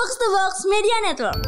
[0.00, 1.40] Box to Box Media Network.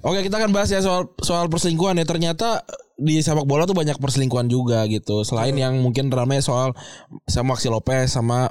[0.00, 2.08] Oke kita akan bahas ya soal soal perselingkuhan ya.
[2.08, 2.64] Ternyata
[2.96, 5.20] di sepak bola tuh banyak perselingkuhan juga gitu.
[5.20, 6.72] Selain yang mungkin ramai soal
[7.28, 8.48] sama Maxi Lopez sama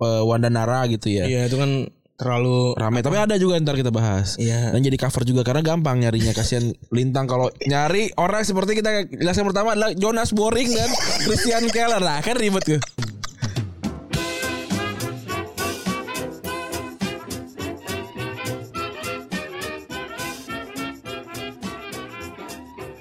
[0.00, 1.28] uh, Wanda Nara gitu ya.
[1.28, 4.40] Iya itu kan terlalu ramai tapi ada juga ntar kita bahas.
[4.40, 4.72] Iya.
[4.72, 6.32] dan jadi cover juga karena gampang nyarinya.
[6.32, 10.88] Kasihan lintang kalau nyari orang seperti kita yang pertama adalah Jonas Boring dan
[11.28, 12.00] Christian Keller.
[12.00, 12.80] Lah kan ribet tuh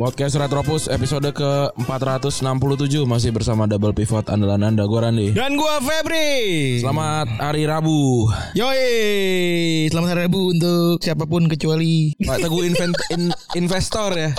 [0.01, 5.27] Podcast Retropus episode ke-467 masih bersama Double Pivot andalan Anda gue Randi.
[5.29, 6.81] Dan gua Febri.
[6.81, 8.25] Selamat hari Rabu.
[8.57, 14.33] Yoi, selamat hari Rabu untuk siapa pun kecuali Pak Teguh invent- in- investor ya.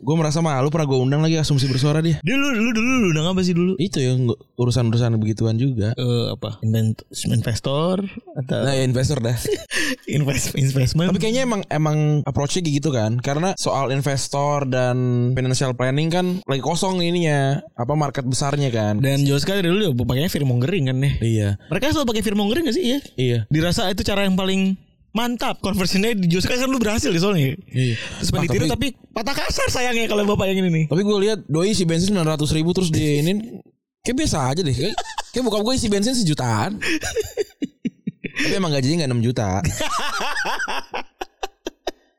[0.00, 2.16] Gue merasa malu pernah gue undang lagi asumsi bersuara dia.
[2.24, 3.72] dulu dulu dulu dulu udah apa sih dulu?
[3.76, 5.92] Itu yang urusan-urusan begituan juga.
[5.94, 6.56] Eh apa?
[6.64, 8.00] Invent- investor
[8.36, 9.36] atau Nah ya investor dah.
[10.16, 11.12] invest investment?
[11.12, 13.20] Tapi kayaknya emang emang approach-nya gitu kan.
[13.20, 14.96] Karena soal investor dan
[15.36, 17.60] financial planning kan lagi kosong ininya.
[17.76, 19.00] Apa market besarnya kan.
[19.00, 21.12] dan Joska dari dulu ya pakainya fear mongering kan nih.
[21.20, 21.48] Iya.
[21.68, 22.84] Mereka selalu pakai fear mongering gak sih?
[22.88, 22.98] Iya.
[23.16, 23.38] Iya.
[23.52, 24.80] Dirasa itu cara yang paling
[25.10, 27.54] mantap conversionnya di Joska kan lu berhasil di soalnya.
[27.66, 27.94] Iya.
[28.18, 30.84] Terus Ah, ditiru tapi- tapi patah kasar sayangnya kalau bapak yang ini nih.
[30.86, 33.58] Tapi gue lihat doi isi bensin 900 ribu terus di ini
[34.00, 34.70] kayak biasa aja deh.
[34.70, 34.94] Kayak,
[35.30, 36.78] kayak bokap gue isi bensin sejutaan.
[38.40, 39.48] Tapi emang gajinya nggak 6 juta.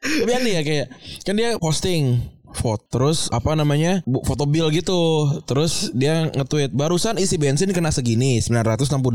[0.01, 0.87] Tapi aneh ya kayak
[1.21, 2.17] kan dia posting
[2.53, 4.03] foto terus apa namanya?
[4.03, 4.99] Bu- foto bill gitu.
[5.43, 9.07] Terus dia nge-tweet barusan isi bensin kena segini 968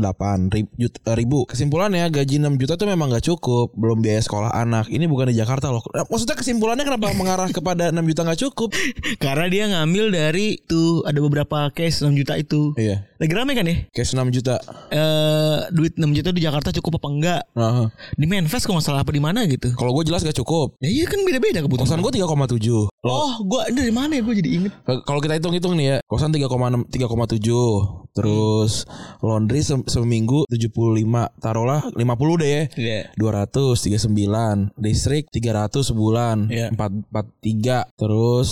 [0.49, 1.45] ri- jut- eh, ribu.
[1.45, 4.87] Kesimpulannya gaji 6 juta tuh memang gak cukup belum biaya sekolah anak.
[4.87, 5.83] Ini bukan di Jakarta loh.
[5.89, 8.69] Nah, maksudnya kesimpulannya kenapa mengarah kepada 6 juta gak cukup?
[9.23, 12.73] Karena dia ngambil dari tuh ada beberapa case 6 juta itu.
[12.75, 13.05] iya.
[13.17, 13.81] Lagi rame kan ya?
[13.89, 14.61] cash 6 juta.
[14.91, 17.41] Eh duit 6 juta di Jakarta cukup apa enggak?
[17.53, 19.73] Nah, Di Manfest kalau nggak salah apa di mana gitu.
[19.73, 20.77] kalau gue jelas gak cukup.
[20.77, 21.85] Ya iya kan beda-beda kebutuhan.
[21.89, 24.73] kosan gue 3,7 Oh, gua dari mana ya gue jadi inget.
[25.03, 28.07] Kalau kita hitung-hitung nih ya, kosan 3,6 3,7.
[28.11, 28.87] Terus
[29.19, 31.29] laundry se- seminggu 75.
[31.37, 32.03] Taruhlah 50
[32.35, 32.63] deh ya.
[32.73, 33.01] Iya.
[33.13, 36.67] 200 39 listrik 300 sebulan Iya.
[36.73, 38.49] 4 43 terus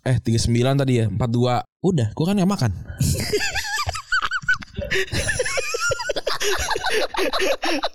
[0.00, 2.72] eh 39 tadi ya 42 udah gua kan yang makan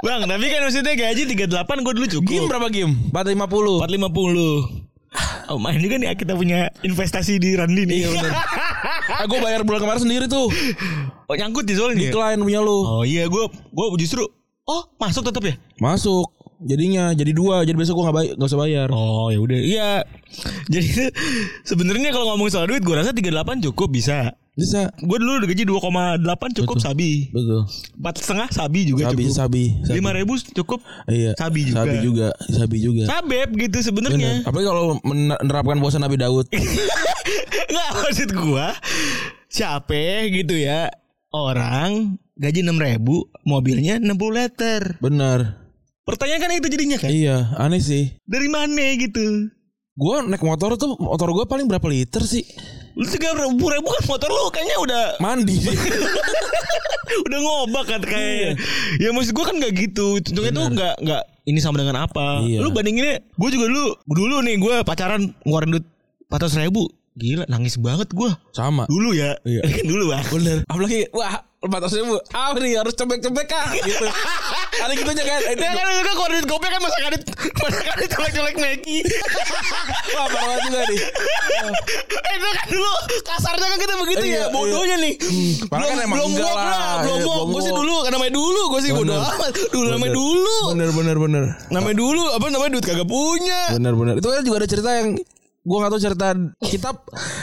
[0.02, 1.50] Bang, tapi kan maksudnya gaji 38
[1.82, 2.30] gue dulu cukup.
[2.30, 4.95] game berapa game 450 450.
[5.46, 7.98] Oh, main juga nih kita punya investasi di Randi nih.
[8.02, 8.32] Iya benar.
[9.22, 10.50] ah gue bayar bulan kemarin sendiri tuh
[11.26, 12.10] Oh, nyangkut di soalnya.
[12.10, 14.26] decline punya lu Oh iya, gue gue justru
[14.64, 15.54] Oh, masuk tetap ya?
[15.78, 16.26] masuk
[16.58, 19.92] jadinya jadi dua jadi besok gua nggak bayar nggak usah bayar Oh ya udah iya.
[20.74, 21.14] Jadi
[21.62, 23.30] sebenarnya kalau ngomongin soal duit gue rasa 38
[23.64, 24.34] cukup bisa.
[24.56, 27.28] Bisa Gue dulu udah gaji 2,8 cukup sabi.
[27.30, 29.36] betul Empat setengah sabi juga sabi cukup.
[29.36, 29.94] sabi, sabi.
[29.94, 30.80] Lima ribu cukup.
[31.06, 31.32] Iya.
[31.36, 31.76] Sabi juga.
[31.78, 32.28] Sabi juga.
[32.50, 33.04] Sabi juga.
[33.06, 34.44] Sabep gitu sebenarnya.
[34.44, 36.48] Apalagi kalau menerapkan puasa Nabi Daud.
[37.72, 38.72] Nggak maksud gua
[39.48, 39.96] siapa
[40.28, 40.88] gitu ya
[41.30, 44.82] orang gaji 6 ribu mobilnya 60 liter.
[44.98, 45.40] Bener.
[46.02, 48.14] Pertanyaan kan itu jadinya kan Iya, aneh sih.
[48.24, 49.50] dari mana gitu?
[49.92, 52.46] Gua naik motor tuh motor gua paling berapa liter sih?
[52.96, 55.76] Lu tiga ribu ribu kan motor lu kayaknya udah Mandi sih.
[57.26, 58.58] udah ngobak kan kayak
[58.98, 62.60] ya maksud gua kan nggak gitu contohnya tuh nggak nggak ini sama dengan apa Iya.
[62.60, 65.86] lu bandinginnya gue juga dulu dulu nih gue pacaran ngeluarin duit
[66.28, 68.84] 400 ribu gila nangis banget gue Sama.
[68.88, 69.62] dulu ya Iya.
[69.76, 70.58] kan dulu bang Bener.
[70.66, 72.16] Apalagi wah empat ratus ribu.
[72.30, 73.74] Ah nih harus cobek-cobek kah?
[73.74, 74.06] Gitu.
[74.78, 75.40] Ada gitunya kan.
[75.46, 77.22] Eh, Ya kan juga kalau duit gopek kan masa kadit
[77.58, 78.98] masa kadit colek-colek Meki.
[80.12, 81.00] Wah parah banget juga nih.
[82.06, 82.92] eh itu kan dulu
[83.22, 85.14] kasarnya kan kita begitu Iya, ya bodohnya nih.
[85.66, 86.96] padahal kan emang belum enggak lah.
[87.02, 89.52] belum Iya, belum Gue sih dulu kan namanya dulu gue sih bodoh amat.
[89.70, 90.58] Dulu namanya dulu.
[90.72, 91.44] Bener bener bener.
[91.70, 93.62] Namanya dulu apa namanya duit kagak punya.
[93.72, 94.14] Bener bener.
[94.18, 95.08] Itu kan juga ada cerita yang
[95.62, 96.28] gua nggak tahu cerita
[96.62, 96.96] kitab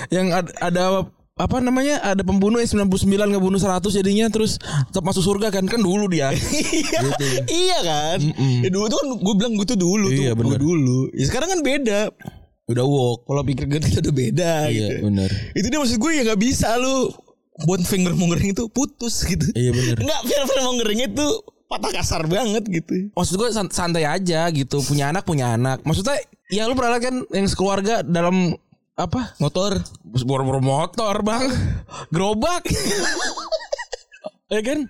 [0.08, 1.02] yang ad- ada
[1.34, 5.78] apa namanya ada pembunuh yang 99 ngebunuh 100 jadinya terus tetap masuk surga kan kan
[5.78, 7.26] dulu dia Iya, Gitu.
[7.50, 8.18] iya kan.
[8.60, 10.50] Ya dulu tuh kan gue bilang gue tuh dulu Iya, tuh, bener.
[10.50, 10.98] gue dulu.
[11.12, 12.00] Ya sekarang kan beda.
[12.62, 15.04] udah walk Pola pikir gue tuh udah beda iya gitu.
[15.04, 17.10] bener Itu dia maksud gue ya nggak bisa lu
[17.62, 19.44] buat finger mongering itu putus gitu.
[19.52, 21.26] iya bener Enggak finger mongering itu
[21.66, 23.08] patah kasar banget gitu.
[23.10, 26.16] maksud gue san- santai aja gitu punya anak punya anak maksudnya
[26.48, 28.54] ya lu pernah kan yang sekeluarga dalam
[29.06, 29.34] apa?
[29.42, 29.82] Motor.
[30.02, 31.46] boro-boro motor bang.
[32.10, 32.66] Gerobak.
[34.52, 34.84] Ya kan?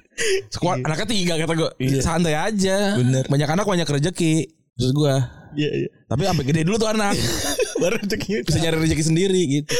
[0.50, 1.70] Sekuar, anaknya tiga kata gue
[2.02, 2.98] santai aja.
[2.98, 3.30] Bener.
[3.30, 4.50] banyak anak banyak rezeki.
[4.74, 5.14] Terus gue
[5.52, 5.88] Iya iya.
[6.08, 7.14] tapi sampai gede dulu tuh anak.
[7.82, 9.70] Baru rezekinya bisa nyari rezeki sendiri gitu.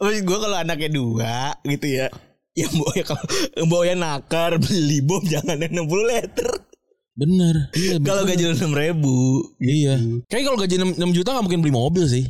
[0.00, 2.08] Terus gue kalau anaknya dua gitu ya.
[2.54, 3.24] Ya mau ya kalau
[3.66, 6.48] mau ya nakar beli bom jangan yang 60 liter.
[7.14, 7.70] Bener.
[7.78, 8.02] Iya.
[8.02, 9.46] Kalau gaji enam ribu.
[9.62, 9.94] Iya.
[10.26, 12.26] Kayaknya kalau gaji 6, juta gak mungkin beli mobil sih.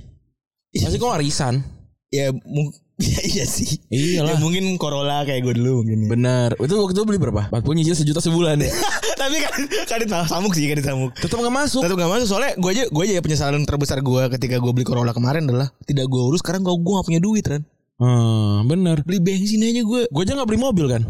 [0.77, 1.65] Pasti kok warisan.
[2.13, 2.29] Ya,
[3.01, 3.81] ya iya sih.
[3.89, 4.37] Iyalah.
[4.37, 6.05] Ya, mungkin Corolla kayak gue dulu mungkin.
[6.13, 6.53] Bener.
[6.61, 7.49] Itu waktu itu beli berapa?
[7.49, 8.71] 40 nyicil sejuta sebulan ya.
[9.21, 9.53] Tapi kan
[9.89, 11.17] kadit samuk sih kadit samuk.
[11.17, 11.81] Tetap gak masuk.
[11.81, 15.17] Tetap gak masuk soalnya gue aja gue aja penyesalan terbesar gue ketika gue beli Corolla
[15.17, 17.65] kemarin adalah tidak gue urus karena gue gue gak punya duit kan.
[17.97, 19.01] Hmm, bener.
[19.09, 20.03] Beli bensin aja gue.
[20.13, 21.03] Gue aja gak beli mobil kan.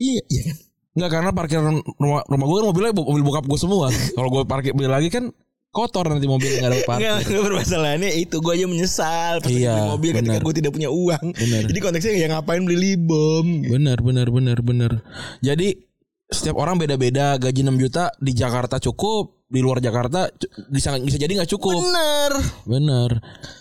[0.00, 0.56] Iya iya kan.
[0.90, 3.86] Enggak karena parkiran rumah, rumah gue kan mobilnya mobil bokap gue semua.
[4.18, 5.30] Kalau gue parkir beli lagi kan
[5.70, 7.06] kotor nanti mobilnya nggak ada parkir.
[7.06, 10.42] Enggak, permasalahannya itu gue aja menyesal pas Iya, beli mobil ketika benar.
[10.42, 11.24] gue tidak punya uang.
[11.30, 11.62] Benar.
[11.70, 13.46] Jadi konteksnya ya ngapain beli libom.
[13.70, 14.92] Bener bener bener bener.
[15.38, 15.78] Jadi
[16.30, 20.30] setiap orang beda-beda gaji 6 juta di Jakarta cukup, di luar Jakarta
[20.70, 21.78] bisa bisa jadi nggak cukup.
[21.86, 22.30] Bener.
[22.66, 23.10] Bener.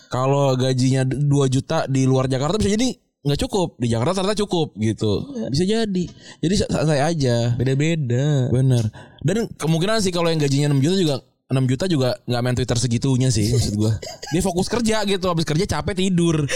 [0.09, 2.89] Kalau gajinya 2 juta di luar Jakarta bisa jadi
[3.19, 5.27] nggak cukup, di Jakarta ternyata cukup gitu.
[5.51, 6.04] Bisa jadi.
[6.39, 7.54] Jadi sa- santai aja.
[7.60, 8.48] Beda-beda.
[8.48, 8.88] Bener.
[9.19, 11.16] Dan kemungkinan sih kalau yang gajinya 6 juta juga
[11.50, 14.00] 6 juta juga nggak main Twitter segitunya sih maksud gua.
[14.31, 16.48] Dia fokus kerja gitu, habis kerja capek tidur.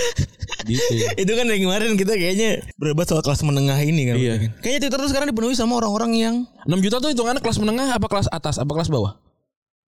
[0.63, 0.93] gitu.
[1.21, 4.15] itu kan dari kemarin kita kayaknya berdebat soal kelas menengah ini kan.
[4.15, 4.33] Iya.
[4.63, 8.07] Kayaknya Twitter tuh sekarang dipenuhi sama orang-orang yang 6 juta tuh hitungannya kelas menengah apa
[8.07, 9.19] kelas atas apa kelas bawah?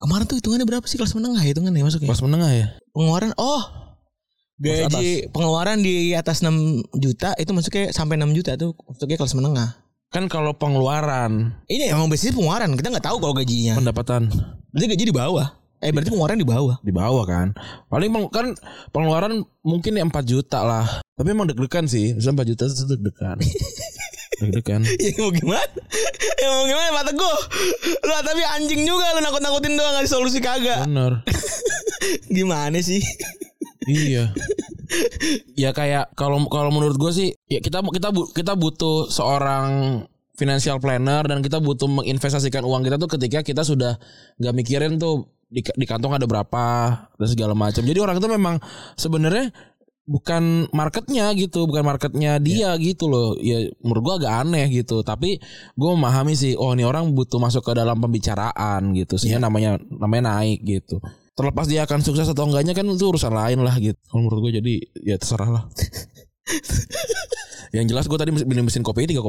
[0.02, 2.10] kemarin tuh hitungannya berapa sih kelas menengah hitungannya masuknya?
[2.10, 2.68] Kelas menengah ya.
[2.90, 3.81] Pengeluaran oh
[4.62, 6.54] gaji pengeluaran di atas 6
[6.94, 9.69] juta itu masuknya sampai 6 juta tuh masuknya kelas menengah.
[10.12, 12.75] Kan kalau pengeluaran Ini emang basisnya pengeluaran.
[12.78, 13.80] Kita nggak tahu kalau gajinya.
[13.80, 14.30] pendapatan
[14.69, 15.48] Berarti gaji di bawah.
[15.81, 16.78] Eh berarti pengeluaran di bawah.
[16.86, 17.58] di bawah kan.
[17.90, 18.46] Paling peng- kan
[18.94, 20.86] pengeluaran mungkin ya 4 juta lah.
[21.18, 22.13] Tapi emang deg-degan sih.
[22.13, 23.38] Misalnya 4 juta itu deg-degan.
[24.46, 24.81] deg-degan.
[24.86, 25.74] ya mau gimana?
[26.38, 27.38] ya mau gimana Pak Teguh?
[28.06, 30.86] Lu tapi anjing juga lu nakut-nakutin doang ngasih solusi kagak.
[30.86, 31.25] Bener.
[32.36, 33.02] Gimana sih?
[33.92, 34.26] Iya.
[35.68, 40.04] ya kayak kalau kalau menurut gue sih ya kita kita kita butuh seorang
[40.36, 44.00] financial planner dan kita butuh menginvestasikan uang kita tuh ketika kita sudah
[44.40, 46.66] nggak mikirin tuh di, di kantong ada berapa
[47.20, 47.84] dan segala macam.
[47.84, 48.56] Jadi orang itu memang
[48.96, 49.52] sebenarnya
[50.08, 53.36] bukan marketnya gitu, bukan marketnya dia gitu loh.
[53.38, 55.04] Ya menurut gua agak aneh gitu.
[55.04, 55.44] Tapi
[55.76, 59.20] gue memahami sih, oh ini orang butuh masuk ke dalam pembicaraan gitu.
[59.20, 61.04] Sehingga namanya namanya naik gitu.
[61.31, 63.98] Terlepas dia akan sukses atau enggaknya kan itu urusan lain lah gitu.
[64.06, 65.63] Kalau menurut gue jadi ya terserah lah.
[67.72, 69.22] Yang jelas gue tadi beli mesin kopi 3,2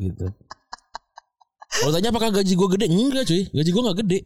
[0.00, 0.26] gitu.
[1.72, 2.84] Kalau tanya apakah gaji gue gede?
[2.86, 4.18] Enggak cuy, gaji gue nggak gede.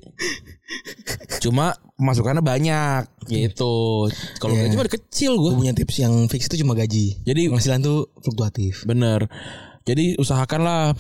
[1.41, 4.07] Cuma masukannya banyak gitu.
[4.37, 4.67] Kalau Iya.
[4.67, 5.51] gaji mah kecil gue.
[5.51, 7.17] Gue punya tips yang fix itu cuma gaji.
[7.23, 8.83] Jadi Penghasilan tuh fluktuatif.
[8.85, 9.25] bener.
[9.83, 10.95] Jadi usahakanlah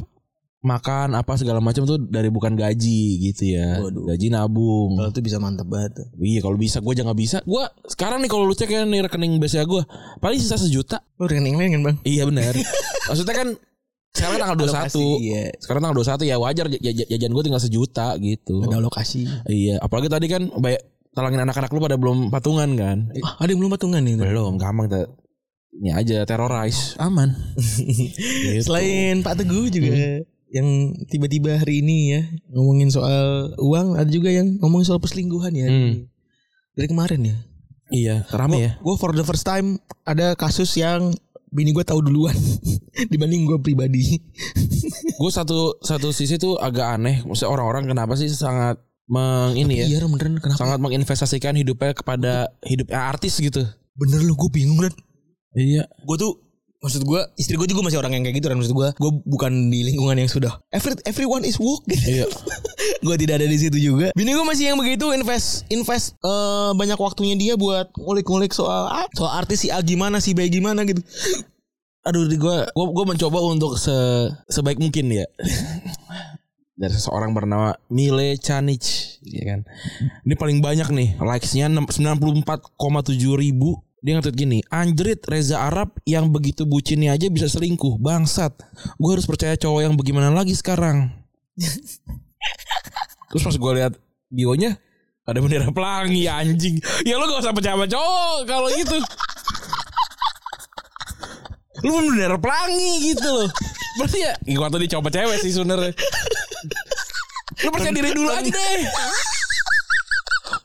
[0.66, 3.78] makan apa segala macam tuh dari bukan gaji gitu ya.
[3.78, 4.10] Waduh.
[4.10, 4.98] Gaji nabung.
[4.98, 6.02] Kalau itu bisa mantep banget.
[6.02, 6.06] tuh.
[6.18, 7.38] Iya kalau bisa gue jangan bisa.
[7.46, 9.82] Gue sekarang nih kalau lu cek ya nih rekening BCA gue
[10.18, 10.98] paling sisa sejuta.
[11.22, 11.96] Lu rekening lain kan bang?
[12.02, 12.52] Iya benar.
[13.08, 13.48] Maksudnya kan
[14.16, 14.66] sekarang tanggal 21.
[14.66, 15.44] Alokasi, iya.
[15.60, 16.66] Sekarang tanggal 21 ya wajar
[17.12, 18.64] jajan gue tinggal sejuta gitu.
[18.64, 19.28] Ada alokasi.
[19.46, 20.82] Iya, apalagi tadi kan banyak
[21.12, 23.12] talangin anak-anak lu pada belum patungan kan.
[23.20, 24.16] Ah, ada yang belum patungan nih.
[24.16, 25.08] Belum, gampang tuh.
[25.76, 27.36] Ini aja terrorize, aman.
[28.56, 28.64] Gitu.
[28.64, 32.22] Selain Pak Teguh juga yang tiba-tiba hari ini ya
[32.54, 35.68] ngomongin soal uang, ada juga yang ngomongin soal perselingkuhan ya.
[35.68, 36.06] Hmm.
[36.76, 37.36] Dari kemarin ya.
[37.90, 38.72] Iya, rame ya.
[38.82, 41.14] Gue for the first time ada kasus yang
[41.54, 42.34] bini gue tahu duluan
[43.12, 44.18] dibanding gue pribadi.
[45.20, 47.24] Gue satu satu sisi tuh agak aneh.
[47.24, 48.76] Maksudnya orang-orang kenapa sih sangat
[49.06, 50.58] meng ini ya, Iya beneran kenapa?
[50.60, 53.64] sangat menginvestasikan hidupnya kepada hidup eh, artis gitu.
[53.96, 54.92] Bener lu gue bingung kan.
[55.56, 55.88] Iya.
[56.04, 56.45] Gue tuh
[56.86, 59.50] maksud gue istri gue juga masih orang yang kayak gitu kan maksud gue gue bukan
[59.74, 62.22] di lingkungan yang sudah every, everyone is woke gitu.
[62.22, 62.26] Iya.
[63.06, 64.14] gue tidak ada di situ juga.
[64.14, 69.10] Bini gue masih yang begitu invest invest eh, banyak waktunya dia buat ngulik-ngulik soal ah,
[69.18, 71.02] soal artis si A gimana si B gimana gitu.
[72.06, 72.38] Aduh, gue
[72.70, 73.90] gua, gua mencoba untuk se
[74.46, 75.26] sebaik mungkin ya.
[76.78, 78.84] Dari seseorang bernama Mile Canic,
[79.24, 79.60] ya kan.
[80.22, 82.36] Ini paling banyak nih likes-nya 94,7
[83.34, 83.80] ribu.
[84.06, 88.54] Dia nge gini, anjrit Reza Arab yang begitu bucinnya aja bisa selingkuh, bangsat.
[89.02, 91.10] Gue harus percaya cowok yang bagaimana lagi sekarang.
[93.34, 93.98] Terus pas gue lihat
[94.30, 94.78] bionya
[95.26, 96.78] ada bendera pelangi anjing.
[97.02, 98.94] Ya lu gak usah percaya sama cowok kalau gitu.
[101.82, 103.50] Lu bendera pelangi gitu loh.
[103.98, 105.90] Berarti ya gua tadi coba cewek sih sebenarnya.
[107.58, 108.86] Lu percaya diri dulu aja deh.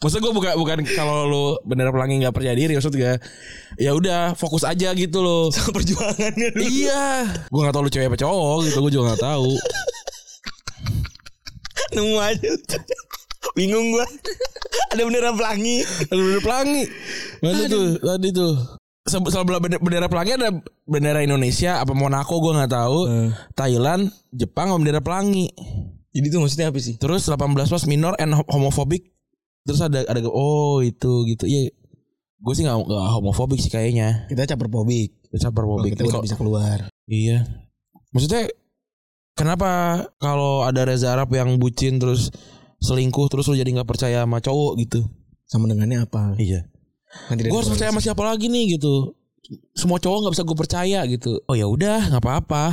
[0.01, 3.15] Maksud gue bukan bukan kalau lu bendera pelangi nggak percaya diri maksud gue
[3.77, 5.47] ya udah fokus aja gitu loh.
[5.77, 6.63] Perjuangannya dulu.
[6.65, 7.05] iya,
[7.45, 9.49] gue nggak tahu lu cewek apa cowok gitu, gue juga nggak tahu.
[11.93, 12.49] Nemu aja.
[13.53, 14.05] Bingung gue.
[14.89, 15.83] ada bendera pelangi.
[16.07, 16.83] Ada bendera pelangi.
[17.43, 18.53] Mana tuh tadi tuh.
[19.01, 20.49] Se- Sebelah bendera, bendera pelangi ada
[20.85, 22.99] bendera Indonesia apa Monaco gue nggak tahu.
[23.05, 23.29] Hmm.
[23.53, 25.51] Thailand, Jepang sama bendera pelangi.
[26.11, 26.95] Jadi itu maksudnya apa sih?
[26.97, 29.11] Terus 18 plus minor and homophobic.
[29.65, 31.45] Terus ada ada oh itu gitu.
[31.45, 31.69] Iya.
[32.41, 34.25] Gue sih gak, gak homofobik sih kayaknya.
[34.25, 35.13] Kita caper pobik.
[35.29, 35.93] Caper Oh, homophobic.
[35.93, 36.77] kita udah bisa keluar.
[37.05, 37.45] Iya.
[38.11, 38.49] Maksudnya
[39.37, 42.33] kenapa kalau ada Reza Arab yang bucin terus
[42.81, 45.05] selingkuh terus lu jadi nggak percaya sama cowok gitu?
[45.45, 46.33] Sama dengannya apa?
[46.41, 46.65] Iya.
[47.29, 49.13] Kan Gue harus percaya sama siapa lagi nih gitu.
[49.77, 51.31] Semua cowok nggak bisa gue percaya gitu.
[51.45, 52.65] Oh ya udah nggak apa-apa.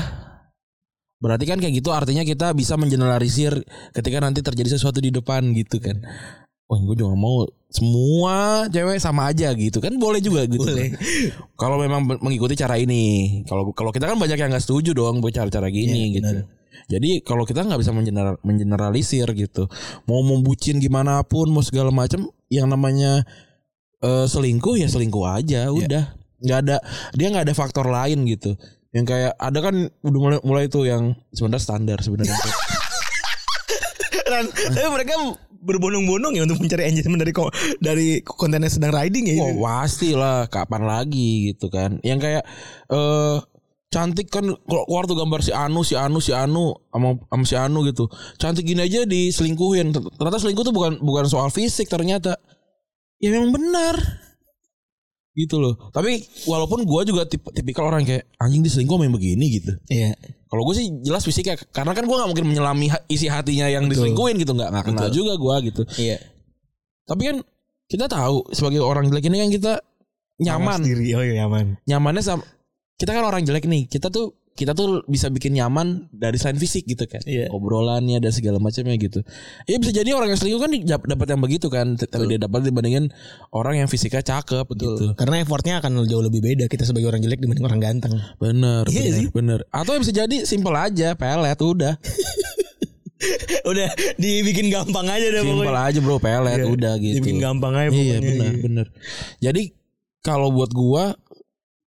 [1.19, 3.53] Berarti kan kayak gitu artinya kita bisa mengeneralisir
[3.91, 5.99] ketika nanti terjadi sesuatu di depan gitu kan.
[6.69, 10.65] Wah gue juga mau semua cewek sama aja gitu kan boleh juga gitu.
[10.65, 10.93] Boleh.
[11.61, 13.41] Kalau memang mengikuti cara ini.
[13.45, 16.29] Kalau kalau kita kan banyak yang nggak setuju dong buat cara-cara gini Iya, gitu.
[16.29, 16.45] benar.
[16.89, 19.69] Jadi kalau kita nggak bisa mengeneral- mengeneralisir gitu.
[20.05, 23.25] Mau membucin gimana pun mau segala macam yang namanya
[24.01, 26.05] eh, selingkuh ya selingkuh aja udah.
[26.39, 26.77] nggak ada
[27.13, 28.57] dia nggak ada faktor lain gitu.
[28.93, 32.33] Yang kayak ada kan udah mulai mulai tuh yang sebenarnya standar sebenarnya.
[34.69, 35.13] Tapi mereka
[35.63, 37.35] berbondong-bondong ya untuk mencari engagement dari
[37.83, 39.35] dari konten yang sedang riding ya.
[39.43, 41.99] Oh pasti lah kapan lagi gitu kan.
[42.07, 42.45] Yang kayak
[42.93, 43.37] eh
[43.89, 47.57] cantik kan kalau keluar tuh gambar si Anu si Anu si Anu sama, sama si
[47.57, 48.07] Anu gitu.
[48.37, 49.97] Cantik gini aja diselingkuhin.
[49.97, 52.37] Ternyata selingkuh tuh bukan bukan soal fisik ternyata.
[53.19, 53.99] Ya memang benar
[55.39, 59.73] gitu loh tapi walaupun gua juga tip- tipikal orang kayak anjing diselingkuh yang begini gitu
[59.87, 60.19] Iya.
[60.47, 64.11] kalau gue sih jelas fisiknya karena kan gua nggak mungkin menyelami isi hatinya yang Betul.
[64.11, 65.17] diselingkuhin gitu nggak nggak kenal Betul.
[65.17, 66.19] juga gua gitu Iya.
[67.05, 67.37] tapi kan
[67.87, 69.73] kita tahu sebagai orang jelek ini kan kita
[70.39, 71.07] nyaman Sendiri.
[71.15, 71.83] Oh iya nyaman.
[71.83, 72.45] nyamannya sama
[72.95, 76.83] kita kan orang jelek nih kita tuh kita tuh bisa bikin nyaman dari selain fisik
[76.85, 77.23] gitu kan.
[77.23, 77.47] Iya.
[77.49, 79.23] obrolannya dan segala macamnya gitu.
[79.65, 81.95] Ya bisa jadi orang yang selingkuh kan dap- dapat yang begitu kan.
[81.95, 83.15] Tapi dia dapat dibandingin
[83.51, 85.15] orang yang fisiknya cakep gitu.
[85.15, 88.19] Karena effortnya akan jauh lebih beda kita sebagai orang jelek dibanding orang ganteng.
[88.37, 89.27] bener Iya bener sih.
[89.31, 89.59] bener.
[89.71, 91.95] Atau bisa jadi simpel aja pelet udah.
[93.65, 97.15] Udah dibikin gampang aja deh simpel aja bro pelet Iya, udah gitu.
[97.19, 98.21] Dibikin gampang aja iya pokoknya.
[98.23, 98.87] benar benar
[99.39, 99.63] jadi
[100.21, 101.19] kalau buat gua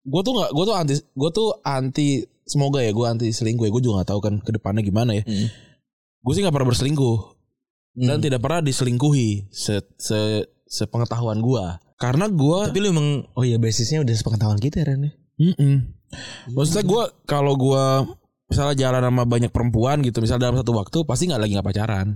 [0.02, 2.08] gua tuh nggak gua tuh anti gua tuh anti
[2.48, 5.22] semoga ya gua anti selingkuh ya gua juga nggak tahu kan ke depannya gimana ya
[5.22, 5.48] Hmm.
[6.18, 7.18] gue sih nggak pernah berselingkuh
[7.94, 8.24] dan Hmm.
[8.24, 10.18] tidak pernah diselingkuhi se, se
[10.64, 15.12] sepengetahuan gua karena gua Tapi lu emang oh iya basisnya udah sepengetahuan kita Ren ya.
[15.38, 15.74] Mm-mm.
[16.50, 18.08] maksudnya gua kalau gua
[18.46, 22.08] misalnya jalan sama banyak perempuan gitu misalnya dalam satu waktu pasti nggak lagi nggak pacaran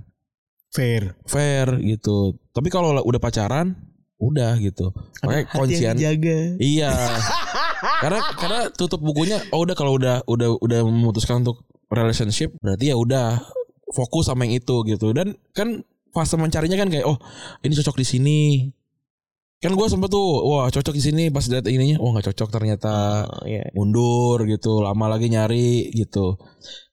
[0.73, 1.13] Fair.
[1.25, 3.77] fair gitu tapi kalau udah pacaran
[4.17, 6.39] udah gitu makanya kuncian jaga.
[6.57, 6.93] Iya.
[7.83, 12.97] karena karena tutup bukunya oh udah kalau udah udah udah memutuskan untuk relationship berarti ya
[12.97, 13.43] udah
[13.93, 15.13] fokus sama yang itu gitu.
[15.13, 17.21] Dan kan fase mencarinya kan kayak oh
[17.63, 18.41] ini cocok di sini.
[19.63, 23.23] Kan gue sempet tuh wah cocok di sini pas lihat ininya oh nggak cocok ternyata
[23.31, 23.63] Oh iya.
[23.79, 26.35] mundur gitu lama lagi nyari gitu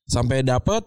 [0.05, 0.86] sampai dapet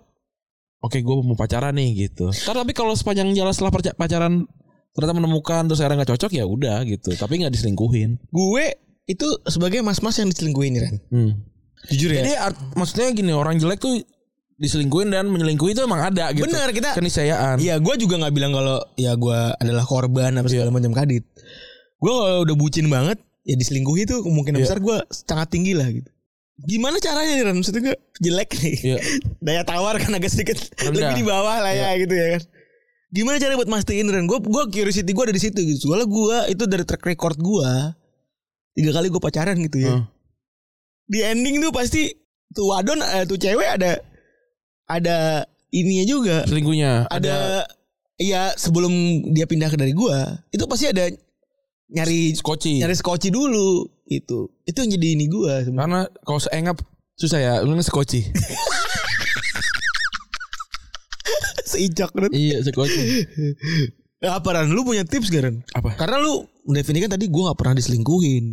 [0.78, 4.46] oke gue mau pacaran nih gitu Ntar tapi kalau sepanjang jalan setelah pacaran
[4.94, 9.80] ternyata menemukan terus akhirnya nggak cocok ya udah gitu tapi nggak diselingkuhin Gue itu sebagai
[9.80, 10.96] mas-mas yang diselingkuhin Ren.
[11.08, 11.32] Hmm.
[11.88, 12.22] Jujur ya.
[12.22, 13.98] Jadi art- maksudnya gini orang jelek tuh
[14.54, 16.46] diselingkuhin dan menyelingkuhi itu emang ada gitu.
[16.46, 17.58] Bener kita Keniscayaan.
[17.58, 21.26] Iya gue juga nggak bilang kalau ya gue adalah korban apa segala macam kadit.
[21.98, 24.64] Gue kalau udah bucin banget ya diselingkuhi tuh kemungkinan Iya.
[24.70, 26.06] besar gue sangat tinggi lah gitu.
[26.62, 27.56] Gimana caranya nih Ren?
[27.58, 28.76] Maksudnya gue jelek nih.
[28.86, 28.98] Iya.
[29.44, 31.10] Daya tawar kan agak sedikit Rendah.
[31.10, 32.42] lebih di bawah lah ya gitu ya kan.
[33.10, 34.30] Gimana cara buat mastiin Ren?
[34.30, 35.90] Gue gue curiosity gue ada di situ gitu.
[35.90, 37.70] Soalnya gue itu dari track record gue
[38.72, 39.94] tiga kali gue pacaran gitu ya.
[40.00, 40.04] Hmm.
[41.08, 42.08] Di ending tuh pasti
[42.52, 44.00] tuh wadon eh, tuh cewek ada
[44.88, 47.64] ada ininya juga Selingkuhnya ada,
[48.20, 48.92] ya sebelum
[49.32, 51.08] dia pindah ke dari gua itu pasti ada
[51.92, 52.80] nyari skoci.
[52.80, 55.80] nyari skoci dulu itu itu yang jadi ini gua sebenarnya.
[55.88, 56.76] Karena kalau seengap
[57.16, 58.20] susah ya, lu skoci.
[61.72, 63.00] seicok kan iya, skoci.
[64.24, 65.94] apa Ran lu punya tips gak Ran Apa?
[65.96, 68.44] karena lu mendefinisikan tadi gua nggak pernah diselingkuhin.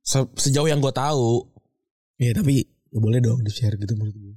[0.00, 1.48] Se- sejauh yang gue tahu.
[2.18, 4.34] Ya tapi ya boleh dong di share gitu menurut gua.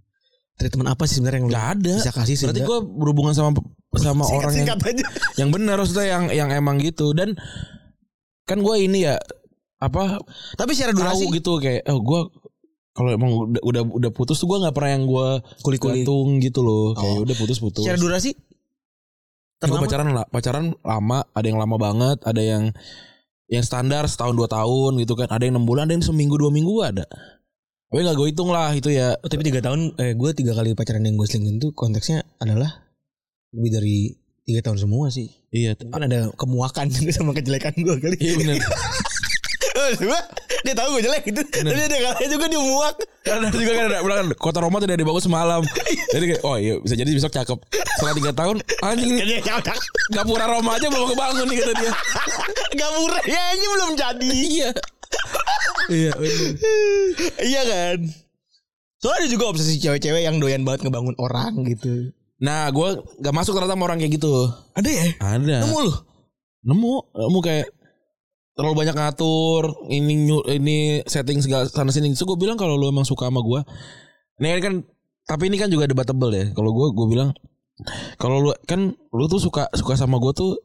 [0.56, 1.94] Treatment apa sih sebenarnya yang lu nggak ada.
[2.00, 3.51] bisa kasih sih Berarti gue berhubungan sama
[3.94, 5.06] sama orang yang singkat aja.
[5.39, 7.12] yang benar maksudnya yang yang emang gitu.
[7.12, 7.36] Dan
[8.44, 9.20] kan gue ini ya
[9.77, 10.17] apa
[10.56, 12.22] tapi secara durasi gitu kayak oh gue
[12.89, 15.27] kalau emang udah udah udah putus tuh gue nggak pernah yang gue
[15.62, 16.01] Kulik-kulik.
[16.01, 16.96] gantung gitu loh.
[16.96, 17.22] Kayak Oh.
[17.22, 18.34] udah putus putus secara durasi
[19.58, 22.70] gue terlama pacaran lah pacaran lama ada yang lama banget ada yang
[23.48, 25.32] yang standar setahun dua tahun gitu kan.
[25.32, 27.08] Ada yang enam bulan ada yang seminggu dua minggu ada.
[27.88, 29.16] Tapi nggak gue hitung lah itu ya.
[29.24, 32.92] Oh, tapi tiga tahun eh gue tiga kali pacaran yang gue selingkuhin tuh konteksnya adalah
[33.56, 33.98] lebih dari
[34.44, 35.32] tiga tahun semua sih.
[35.56, 38.16] Iya kan ada kemuakan sama kejelekan gue kali.
[38.20, 38.56] Iya benar
[39.96, 40.20] Coba
[40.65, 41.41] dia tahu gue jelek gitu.
[41.48, 42.96] Tapi dia kalah juga dia muak.
[43.27, 45.62] Ada juga kan ada bilang kota Roma tidak dibangun semalam.
[46.15, 47.60] Jadi kayak oh iya bisa jadi besok cakep.
[48.00, 49.12] Setelah tiga tahun anjing
[49.44, 49.79] cakap.
[50.15, 51.91] Gapura Roma aja belum kebangun nih kata dia.
[52.79, 54.29] Gak murah ya ini belum jadi.
[54.32, 54.70] Iya.
[55.88, 56.12] Iya
[57.44, 57.98] iya kan.
[58.98, 62.12] Soalnya ada juga obsesi cewek-cewek yang doyan banget ngebangun orang gitu.
[62.39, 62.89] Nah gue
[63.22, 64.48] gak masuk ternyata sama orang kayak gitu.
[64.74, 65.06] Ada ya?
[65.20, 65.58] Ada.
[65.67, 65.94] Nemu lu?
[66.63, 66.94] Nemu.
[67.13, 67.67] Nemu kayak
[68.58, 72.12] terlalu banyak ngatur ini ini setting segala sana sini.
[72.18, 73.62] So gue bilang kalau lu emang suka sama gue.
[74.42, 74.82] Ini kan
[75.30, 76.50] tapi ini kan juga debatable ya.
[76.58, 77.30] Kalau gue gue bilang
[78.18, 80.58] kalau lu kan lu tuh suka suka sama gue tuh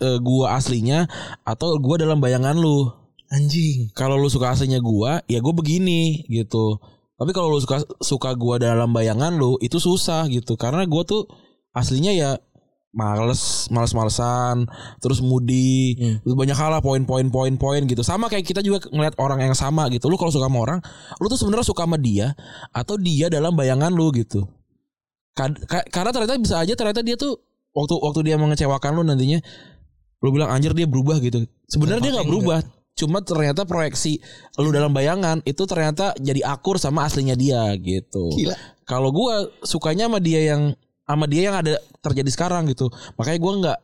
[0.00, 1.10] eh, gua aslinya
[1.42, 2.90] atau gua dalam bayangan lu.
[3.26, 3.90] Anjing.
[3.90, 6.78] Kalau lu suka aslinya gua, ya gue begini gitu.
[7.18, 10.54] Tapi kalau lu suka suka gua dalam bayangan lu itu susah gitu.
[10.54, 11.26] Karena gua tuh
[11.74, 12.30] aslinya ya
[12.96, 14.64] males, males-malesan,
[14.98, 15.92] terus moody,
[16.24, 16.32] Hmm.
[16.32, 18.00] banyak hal lah poin-poin poin-poin gitu.
[18.00, 20.08] Sama kayak kita juga ngeliat orang yang sama gitu.
[20.08, 20.80] Lu kalau suka sama orang,
[21.20, 22.32] lu tuh sebenarnya suka sama dia
[22.72, 24.48] atau dia dalam bayangan lu gitu.
[25.36, 25.60] Kad-
[25.92, 27.36] Karena ternyata bisa aja ternyata dia tuh
[27.76, 29.44] waktu waktu dia mengecewakan lu nantinya
[30.24, 31.44] lu bilang anjir dia berubah gitu.
[31.68, 32.60] Sebenarnya dia nggak berubah.
[32.96, 34.24] Cuma ternyata proyeksi
[34.56, 38.32] lu dalam bayangan itu ternyata jadi akur sama aslinya dia gitu.
[38.88, 40.72] Kalau gua sukanya sama dia yang
[41.06, 42.90] sama dia yang ada terjadi sekarang gitu.
[43.14, 43.78] Makanya gua nggak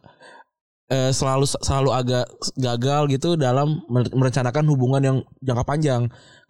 [0.93, 2.26] eh, selalu selalu agak
[2.61, 6.02] gagal gitu dalam mere- merencanakan hubungan yang jangka panjang.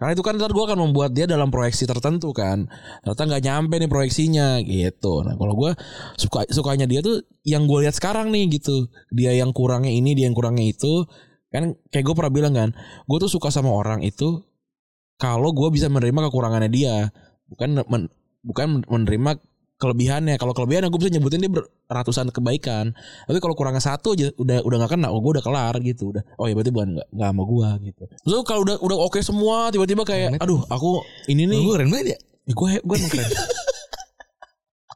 [0.03, 2.67] Karena itu kan ntar gue akan membuat dia dalam proyeksi tertentu kan.
[3.07, 5.23] Ternyata nggak nyampe nih proyeksinya gitu.
[5.23, 5.71] Nah kalau gue
[6.19, 8.91] suka sukanya dia tuh yang gue lihat sekarang nih gitu.
[9.15, 11.07] Dia yang kurangnya ini, dia yang kurangnya itu.
[11.55, 12.75] Kan kayak gue pernah bilang kan,
[13.07, 14.43] gue tuh suka sama orang itu
[15.23, 17.13] kalau gue bisa menerima kekurangannya dia,
[17.47, 18.11] bukan men-
[18.43, 19.39] bukan menerima
[19.83, 20.39] kelebihannya.
[20.39, 21.51] Kalau kelebihannya gue bisa nyebutin dia
[21.91, 22.95] ratusan kebaikan.
[23.27, 26.15] Tapi kalau kurangnya satu aja udah udah nggak kena, oh gue udah kelar gitu.
[26.15, 26.23] Udah.
[26.39, 28.03] Oh ya berarti bukan nggak nggak sama gue gitu.
[28.23, 32.07] Terus kalau udah udah oke semua, tiba-tiba kayak, aduh aku ini nih, Lu keren banget
[32.15, 32.19] ya?
[32.47, 33.27] gue gue emang keren.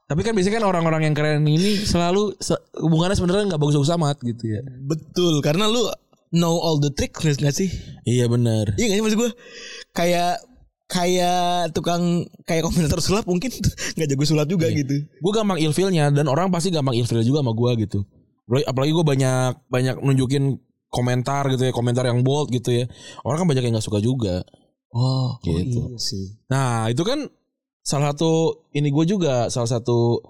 [0.06, 4.16] Tapi kan biasanya kan orang-orang yang keren ini selalu se- hubungannya sebenarnya nggak bagus-bagus amat
[4.22, 4.62] gitu ya.
[4.62, 5.82] Betul, karena lu
[6.30, 7.66] know all the tricks gak sih?
[8.06, 8.70] Iya benar.
[8.78, 9.30] Iya gak sih maksud gue?
[9.90, 10.42] Kayak
[10.86, 13.50] kayak tukang kayak komentator sulap mungkin
[13.98, 15.02] nggak jago sulap juga gitu.
[15.18, 17.98] Gue gampang ilfilnya dan orang pasti gampang ilfil juga sama gue gitu.
[18.46, 20.44] Apalagi- Apalagi gue banyak banyak nunjukin
[20.86, 22.84] komentar gitu ya, komentar yang bold gitu ya.
[23.26, 24.46] Orang kan banyak yang nggak suka juga.
[24.94, 25.76] Oh, Gitu.
[25.82, 26.26] iya sih.
[26.48, 27.26] Nah itu kan
[27.82, 30.22] salah satu ini gue juga salah satu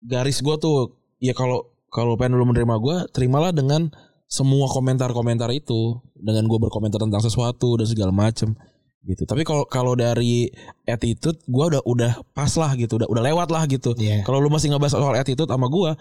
[0.00, 3.88] garis gue tuh ya kalau kalau pengen lu menerima gue terimalah dengan
[4.28, 8.52] semua komentar-komentar itu dengan gue berkomentar tentang sesuatu dan segala macem
[9.08, 10.52] gitu tapi kalau kalau dari
[10.84, 14.20] attitude gue udah udah pas lah gitu udah udah lewat lah gitu Iya.
[14.22, 15.96] kalau lu masih ngebahas soal attitude sama gue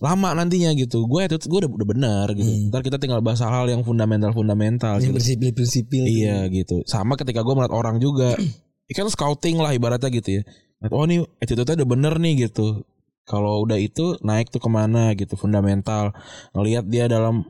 [0.00, 2.68] lama nantinya gitu gue attitude gue udah udah benar gitu Hmm.
[2.68, 6.04] ntar kita tinggal bahas hal-hal yang fundamental fundamental Yang gitu prinsipil-prinsipil.
[6.04, 6.84] Iya gitu.
[6.84, 8.36] Sama ketika gue melihat orang juga.
[8.88, 10.42] Ini kan scouting lah ibaratnya gitu ya.
[10.90, 12.84] Oh nih attitude-nya udah bener nih gitu.
[13.24, 16.12] Kalau udah itu naik tuh ke mana gitu fundamental.
[16.52, 17.46] Ngelihat dia dalam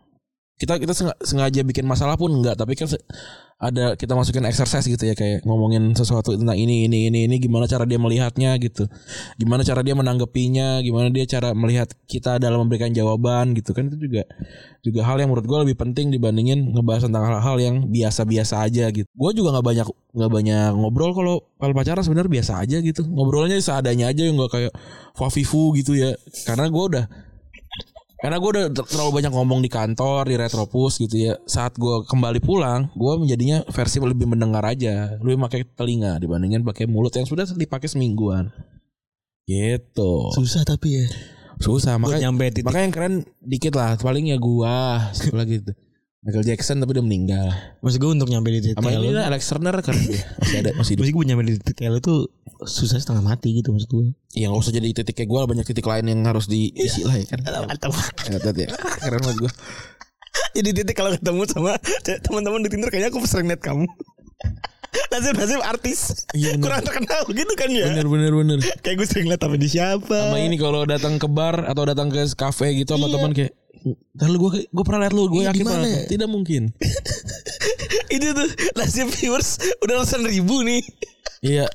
[0.60, 2.84] kita kita senga- sengaja bikin masalah pun enggak tapi kan
[3.60, 7.68] ada kita masukin exercise gitu ya kayak ngomongin sesuatu tentang ini ini ini ini gimana
[7.68, 8.88] cara dia melihatnya gitu.
[9.36, 14.00] Gimana cara dia menanggapinya gimana dia cara melihat kita dalam memberikan jawaban gitu kan itu
[14.00, 14.24] juga
[14.80, 19.08] juga hal yang menurut gue lebih penting dibandingin ngebahas tentang hal-hal yang biasa-biasa aja gitu.
[19.12, 23.04] Gue juga nggak banyak nggak banyak ngobrol kalau kalau pacaran sebenarnya biasa aja gitu.
[23.04, 24.72] Ngobrolnya seadanya aja yang nggak kayak
[25.12, 26.16] fafifu gitu ya.
[26.48, 27.04] Karena gue udah
[28.20, 31.34] karena gue udah ter- terlalu banyak ngomong di kantor di Retropus gitu ya.
[31.48, 35.16] Saat gue kembali pulang gue menjadinya versi lebih mendengar aja.
[35.24, 38.52] Lebih pakai telinga dibandingin pakai mulut yang sudah dipakai semingguan.
[39.48, 40.12] Gitu.
[40.36, 41.06] Susah tapi ya.
[41.60, 42.64] susah makanya nyampe titik.
[42.64, 45.76] makanya yang keren dikit lah paling ya gua siapa lagi tuh
[46.20, 47.48] Michael Jackson tapi udah meninggal.
[47.80, 50.70] Maksud gue untuk nyampe di titik sama ini lah Alex Turner keren dia masih ada
[50.76, 51.00] masih hidup.
[51.04, 52.20] Maksud gue nyampe di titik tuh
[52.62, 54.12] susah setengah mati gitu maksud gue.
[54.30, 57.24] ya nggak usah jadi titik kayak gua banyak titik lain yang harus diisi lah ya
[57.26, 57.92] kan Mantap.
[58.22, 58.68] Hebat ya
[58.98, 59.52] keren banget gua
[60.50, 63.82] Jadi titik kalau ketemu sama teman-teman di Tinder kayaknya aku sering net kamu.
[65.10, 66.64] Nasib-nasib artis Iya, bener.
[66.66, 67.86] kurang terkenal gitu kan ya.
[67.88, 70.10] bener bener bener Kayak gue sering liat tapi di siapa.
[70.10, 73.54] sama ini kalau datang ke bar atau datang ke kafe gitu sama teman kayak
[74.12, 76.62] Ntar lu gue gue pernah liat lu gue Iya, yakin banget tidak mungkin
[78.14, 80.82] Itu tuh nasib viewers udah ratusan ribu nih.
[81.40, 81.66] Iya.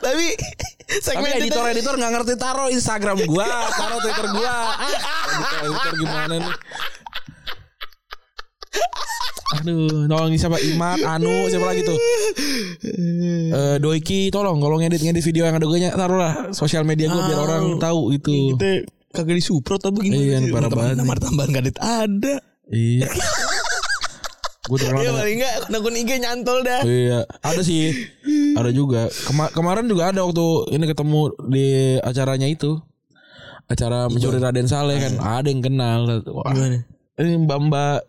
[0.00, 0.26] Tapi
[1.04, 4.54] segmen tapi editor editor nggak ngerti taruh Instagram gua taruh Twitter gua.
[4.80, 6.54] Editor editor gimana nih?
[9.50, 10.62] Aduh, tolong siapa?
[10.62, 11.98] Imat, Anu, siapa lagi tuh?
[13.50, 17.18] Eh Doiki, tolong kalau ngedit ngedit video yang ada gue taruh lah sosial media gue
[17.18, 18.54] biar orang tahu itu.
[18.56, 20.94] kita kagak disuprot apa gimana Iya, parah banget.
[21.02, 22.34] Nomor tambahan kadit ada.
[22.70, 23.10] Iya.
[24.70, 26.80] Gue terkenal Iya paling enggak akun IG nyantol dah.
[26.80, 27.90] Iya, ada sih.
[28.54, 29.10] Ada juga.
[29.26, 31.66] Kema- kemarin juga ada waktu ini ketemu di
[31.98, 32.78] acaranya itu.
[33.66, 35.14] Acara mencuri Raden Saleh kan.
[35.18, 36.22] Ada yang kenal.
[36.24, 36.86] Wah, Gimana?
[37.18, 38.06] ini Mbak-mbak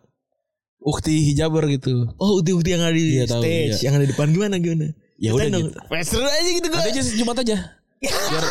[0.80, 2.10] Ukti Hijaber gitu.
[2.18, 3.86] Oh ukti-ukti yang ada di Iya, tahu, stage, iya.
[3.86, 4.90] yang ada di depan gimana gimana?
[5.18, 5.78] Ya udah Ceritain gitu.
[5.78, 5.90] dong.
[5.94, 6.78] Wes, seru aja gitu gue.
[6.78, 7.58] Nanti aja Jumat aja.
[8.02, 8.46] Biar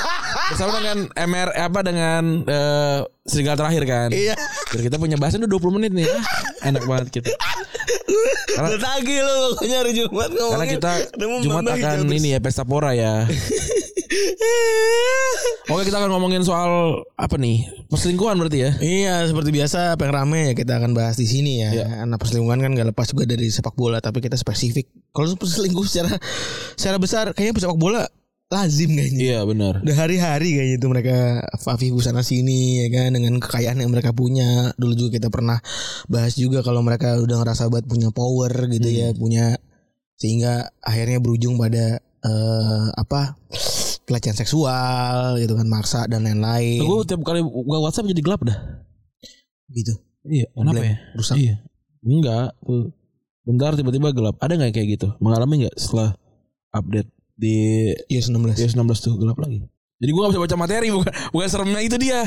[0.47, 4.09] bersama dengan MR apa dengan eh, serigala terakhir kan.
[4.15, 4.39] Iya.
[4.71, 6.07] Biar kita punya bahasan udah 20 menit nih.
[6.07, 6.23] Ah,
[6.71, 7.35] enak banget kita.
[8.57, 10.53] Karena- tagih lo pokoknya hari Jumat ngomongin.
[10.53, 10.93] Karena kita
[11.45, 13.25] Jumat akan ini ya pesta pora ya.
[15.71, 18.71] Oke kita akan ngomongin soal apa nih perselingkuhan berarti ya.
[18.83, 21.71] Iya seperti biasa apa yang rame ya kita akan bahas di sini ya.
[21.71, 21.87] Iya.
[22.03, 24.91] Anak perselingkuhan kan gak lepas juga dari sepak bola tapi kita spesifik.
[25.15, 26.19] Kalau perselingkuh secara
[26.75, 28.03] secara besar kayaknya sepak bola
[28.51, 29.21] lazim kayaknya.
[29.23, 29.75] Iya benar.
[29.81, 34.75] Udah hari-hari kayaknya itu mereka Fafi busana sini ya kan dengan kekayaan yang mereka punya.
[34.75, 35.63] Dulu juga kita pernah
[36.11, 39.55] bahas juga kalau mereka udah ngerasa buat punya power gitu ya, punya
[40.19, 43.39] sehingga akhirnya berujung pada eh, apa?
[44.11, 48.59] pelecehan seksual gitu kan maksa dan lain-lain Gue tiap kali buka WhatsApp jadi gelap dah.
[49.71, 49.95] gitu.
[50.27, 50.51] Iya.
[50.51, 50.97] Kenapa Blank, ya?
[51.15, 51.37] Rusak.
[51.39, 51.55] Iya.
[52.03, 52.49] Enggak.
[52.67, 52.91] Tuh.
[53.47, 54.35] Bentar tiba-tiba gelap.
[54.43, 55.09] Ada nggak kayak gitu?
[55.23, 56.19] Mengalami nggak setelah
[56.75, 57.07] update
[57.41, 57.57] di
[58.07, 58.61] iOS 16.
[58.61, 59.65] iOS 16 tuh gelap lagi?
[59.97, 62.21] Jadi gue gak bisa baca materi bukan bukan seremnya itu dia.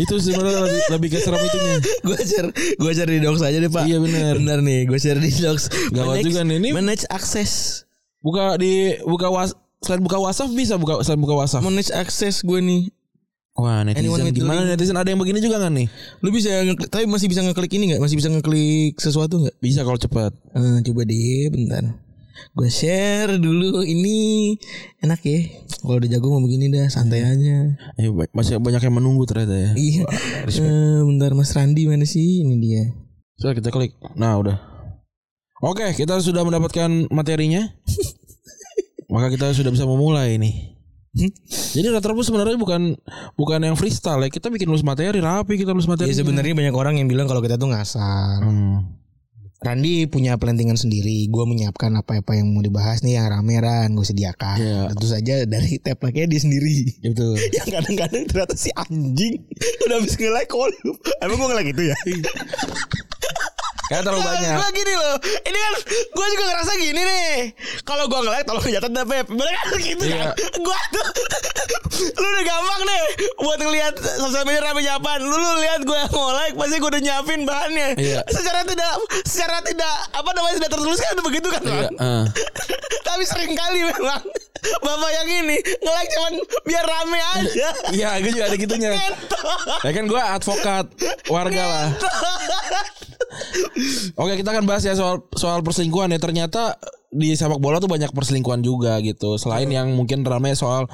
[0.00, 1.74] itu sebenarnya lebih, lebih ke serem itunya.
[2.00, 4.32] gue share gue share di docs aja deh pak Iya, bener.
[4.40, 7.84] bener nih gue share di docs Gawat Manage- juga nih, ini- manage akses
[8.22, 9.50] Buka di buka was
[9.82, 11.60] selain buka WhatsApp bisa buka selain buka WhatsApp.
[11.60, 12.82] manage akses gue nih
[13.52, 14.70] Wah Anyone netizen with gimana link?
[14.72, 15.86] netizen ada yang begini juga nggak nih?
[16.18, 19.82] lu bisa ngeklik tapi masih bisa ngeklik ini nggak masih bisa ngeklik sesuatu nggak Bisa
[19.82, 20.32] kalau cepat.
[20.52, 21.84] Eh, coba deh bentar
[22.32, 24.56] gue share dulu ini
[24.98, 25.40] enak ya
[25.78, 29.70] kalau udah jago mau begini dah santai aja Eh, masih banyak yang menunggu ternyata ya.
[29.74, 30.02] iya
[30.42, 32.82] Eh, bentar mas Randi mana sih ini dia
[33.34, 33.94] Sudah kita klik.
[34.14, 34.56] Nah udah.
[35.60, 37.62] Oke kita sudah mendapatkan materinya.
[39.12, 40.72] Maka kita sudah bisa memulai nih.
[41.12, 42.96] Jadi Retropus sebenarnya bukan
[43.36, 44.32] bukan yang freestyle ya.
[44.32, 46.08] Kita bikin nulis materi rapi kita nulis materi.
[46.08, 49.02] ya sebenarnya banyak orang yang bilang kalau kita tuh ngasal Hmm.
[49.62, 51.30] Randi punya plantingan sendiri.
[51.30, 54.58] Gue menyiapkan apa-apa yang mau dibahas nih yang rame-ran gue sediakan.
[54.58, 54.80] Iya.
[54.90, 56.98] Tentu saja dari like dia sendiri.
[56.98, 57.38] Itu.
[57.62, 59.38] yang kadang-kadang ternyata si anjing
[59.86, 60.50] udah habis nge-like.
[61.22, 61.96] Emang gue nge-like itu ya?
[63.92, 64.56] Kayak terlalu banyak.
[64.56, 65.16] Gue gini loh.
[65.44, 65.72] Ini kan
[66.08, 67.32] gue juga ngerasa gini nih.
[67.84, 69.26] Kalau gue nge-like tolong catat dah Pep.
[69.28, 70.16] Bener kan gitu Iya.
[70.16, 70.28] kan.
[70.58, 71.06] Gue tuh
[72.10, 73.04] lu udah gampang deh
[73.38, 75.20] buat ngelihat sosial media rame apaan.
[75.22, 77.88] Lu lu lihat gue nge-like pasti gue udah nyiapin bahannya.
[77.96, 78.20] Iya.
[78.28, 78.92] Secara tidak
[79.24, 81.62] secara tidak apa namanya sudah tertulis kan udah begitu kan.
[81.62, 81.88] Iya.
[82.00, 82.24] Ah.
[83.08, 84.22] Tapi sering kali memang
[84.62, 87.68] Bapak yang ini nge-like cuman biar rame aja.
[87.90, 88.90] Iya, gue juga ada gitunya.
[89.82, 90.86] Ya kan gue advokat
[91.26, 91.88] warga lah.
[94.14, 96.20] Oke, kita akan bahas ya soal soal perselingkuhan ya.
[96.22, 96.78] Ternyata
[97.12, 99.36] di sepak bola tuh banyak perselingkuhan juga gitu.
[99.36, 100.88] Selain yang mungkin rame soal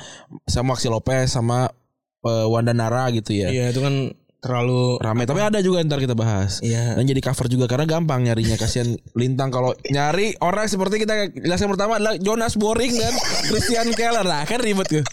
[0.50, 1.70] sama Maxi Lopez sama
[2.26, 3.48] eh, Wanda Nara gitu ya.
[3.54, 6.62] Iya itu kan terlalu Rame, tapi ada juga ntar kita bahas.
[6.62, 6.94] Iya.
[6.94, 8.54] Dan jadi cover juga karena gampang nyarinya.
[8.54, 13.14] Kasihan Lintang kalau nyari orang seperti kita jelaskan pertama adalah Jonas Boring dan
[13.50, 15.04] Christian Keller lah kan ribet tuh.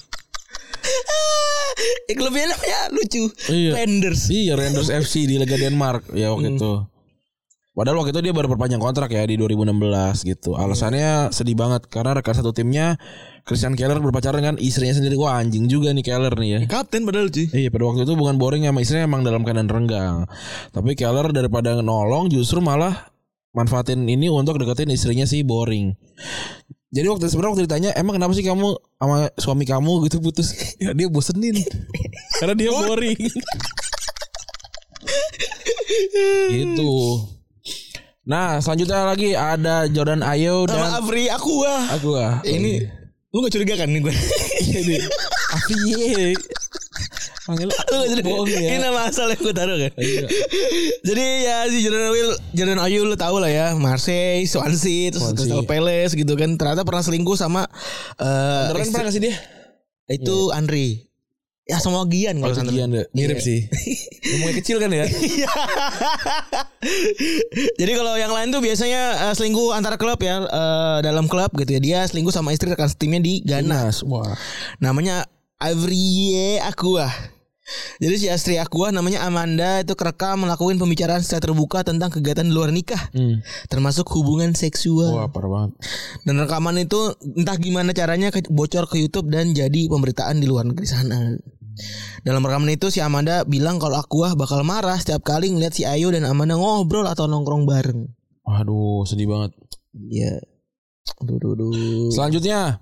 [2.17, 3.25] Klubnya namanya lucu.
[3.49, 3.81] Iya.
[3.81, 4.29] Renders.
[4.29, 6.85] Iya Rangers FC di Liga Denmark ya waktu itu.
[7.75, 10.55] Padahal waktu itu dia baru perpanjang kontrak ya di 2016 gitu.
[10.55, 12.95] Alasannya sedih banget karena rekan satu timnya
[13.43, 15.19] Christian Keller berpacaran dengan istrinya sendiri.
[15.19, 16.59] Wah anjing juga nih Keller nih ya.
[16.71, 17.51] Kapten padahal cuy.
[17.51, 20.23] Iya pada waktu itu bukan boring sama istrinya emang dalam keadaan renggang.
[20.71, 23.11] Tapi Keller daripada nolong justru malah
[23.51, 25.91] manfaatin ini untuk deketin istrinya si boring.
[26.95, 30.79] Jadi waktu sebenarnya waktu ditanya emang kenapa sih kamu sama suami kamu gitu putus?
[30.79, 31.59] Ya dia bosenin.
[32.39, 33.19] Karena dia boring.
[36.55, 37.34] gitu.
[38.25, 41.75] Nah selanjutnya lagi ada Jordan Ayew Sama dan Afri Aqua.
[41.89, 42.41] aku ah.
[42.41, 42.81] Ini
[43.29, 44.13] lu gak curiga kan nih gue?
[44.65, 45.01] Iya nih.
[45.51, 46.33] Afiye.
[47.45, 48.25] Panggil Lu gak curiga?
[48.25, 48.79] bohong Ini ya.
[48.81, 49.91] nama asal yang gue taruh kan?
[49.95, 50.25] Iya.
[51.03, 55.29] Jadi ya si Jordan Ayew, Jordan Ayew lu tahu lah ya, Marseille, Swansea, terus.
[55.31, 56.55] Crystal Palace gitu kan.
[56.55, 57.67] Ternyata pernah selingkuh sama
[58.15, 59.35] eh istri- pernah gak sih dia?
[60.07, 61.05] itu Andri.
[61.65, 62.69] Ya sama Gian kalau Kalau sana.
[62.69, 63.09] sekian deh.
[63.09, 63.43] Mirip Iya.
[63.43, 63.59] sih.
[64.21, 65.09] Ngomongnya kecil kan ya?
[67.79, 71.73] Jadi kalau yang lain tuh biasanya eh, selingkuh antara klub ya eh, dalam klub gitu
[71.73, 71.81] ya.
[71.81, 73.89] Dia selingkuh sama istri rekan timnya di Ghana.
[73.89, 74.05] Nas.
[74.05, 74.37] Wah.
[74.77, 75.25] Namanya
[75.57, 77.09] Avrie Aqua.
[77.97, 82.69] Jadi si Astri Aqua namanya Amanda itu kerekam melakukan pembicaraan secara terbuka tentang kegiatan luar
[82.69, 83.09] nikah.
[83.09, 83.41] Hmm.
[83.65, 85.17] Termasuk hubungan seksual.
[85.17, 85.71] Wah parah banget.
[86.21, 90.85] Dan rekaman itu entah gimana caranya bocor ke YouTube dan jadi pemberitaan di luar negeri
[90.85, 91.33] sana.
[92.23, 96.09] Dalam rekaman itu si Amanda bilang kalau Aqua bakal marah setiap kali ngeliat si Ayu
[96.09, 98.07] dan Amanda ngobrol atau nongkrong bareng.
[98.45, 99.51] Waduh, sedih banget.
[99.95, 100.39] Iya.
[101.21, 102.09] Aduh, aduh, aduh.
[102.13, 102.79] Selanjutnya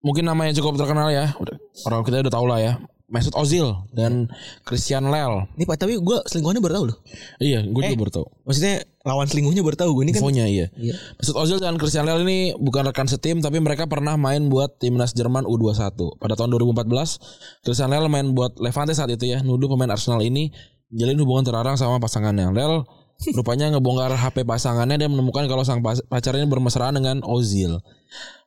[0.00, 1.36] mungkin nama yang cukup terkenal ya.
[1.84, 2.72] Orang kita udah tahu lah ya.
[3.10, 4.30] Mesut Ozil dan
[4.62, 5.50] Christian Lel.
[5.58, 6.98] Ini Pak tapi gue selingkuhannya baru tahu loh.
[7.42, 8.26] Iya, gue juga baru tahu.
[8.46, 10.22] Maksudnya lawan selingkuhnya baru tahu gue ini kan.
[10.22, 10.66] Infonya iya.
[10.78, 10.94] Iya.
[11.18, 15.10] Mesut Ozil dan Christian Lel ini bukan rekan setim tapi mereka pernah main buat timnas
[15.18, 16.22] Jerman U21.
[16.22, 20.54] Pada tahun 2014, Christian Lel main buat Levante saat itu ya, nuduh pemain Arsenal ini
[20.94, 22.54] jalin hubungan terlarang sama pasangannya.
[22.54, 22.86] Lel
[23.36, 27.82] rupanya ngebongkar HP pasangannya dan menemukan kalau sang pacarnya bermesraan dengan Ozil.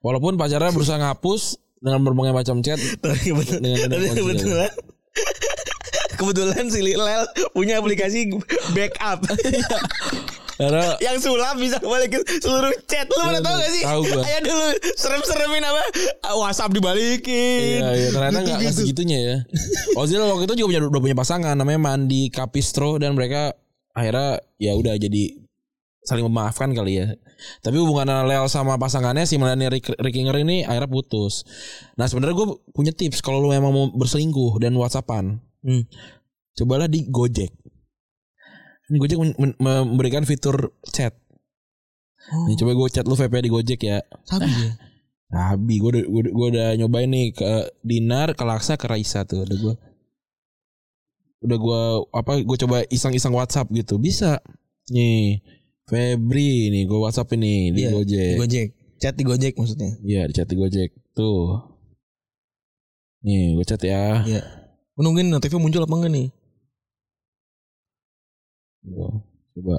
[0.02, 4.72] Walaupun pacarnya berusaha ngapus dengan berbagai macam chat Tapi kebetulan, tapi kebetulan
[6.16, 8.32] kebetulan si Lel punya aplikasi
[8.72, 9.22] backup
[10.54, 13.84] karena yang sulap bisa balikin seluruh chat lu pada Iya, tahu gak sih?
[13.84, 14.22] tahu gua.
[14.22, 15.84] Ayo dulu serem-seremin apa?
[16.22, 17.82] Ah, WhatsApp dibalikin.
[17.82, 19.38] Iya, iya ternyata nggak nggak segitunya ya.
[19.98, 23.58] Ozil waktu itu juga punya udah punya pasangan namanya Mandi Capistro dan mereka
[23.98, 25.42] akhirnya ya udah jadi
[26.04, 27.16] saling memaafkan kali ya.
[27.60, 31.44] Tapi hubungan Lel sama pasangannya si Melanie Rick- Rickinger ini akhirnya putus.
[31.96, 35.84] Nah sebenarnya gue punya tips kalau lu memang mau berselingkuh dan WhatsAppan, Hmm.
[36.54, 37.52] cobalah di Gojek.
[38.86, 39.18] Ini Gojek
[39.58, 41.16] memberikan fitur chat.
[42.24, 44.00] Oh, Nih coba gue chat lu VP di Gojek ya.
[44.24, 44.72] sabi ya.
[45.34, 49.58] Nabi gue udah, gua udah nyobain nih ke Dinar, ke Laksa, ke Raisa tuh udah
[49.58, 49.76] gue
[51.44, 51.82] udah gue
[52.14, 54.40] apa gue coba iseng-iseng WhatsApp gitu bisa
[54.88, 55.44] nih
[55.94, 58.68] Febri nih gue WhatsApp ini di Iya, Gojek Di Gojek.
[58.98, 59.92] Chat di Gojek maksudnya.
[60.02, 61.62] Iya di chat di Gojek tuh
[63.22, 64.42] nih gue chat ya Iya.
[64.94, 66.28] Gua Nungguin notifnya muncul apa enggak nih?
[69.54, 69.78] Coba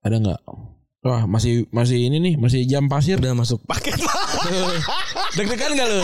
[0.00, 0.40] ada nggak
[1.02, 3.94] wah masih masih ini nih masih jam pasir Udah masuk paket.
[5.36, 6.02] deg-degan gak lu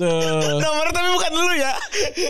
[0.00, 0.56] Tuh.
[0.56, 1.72] Nomor tapi bukan dulu ya.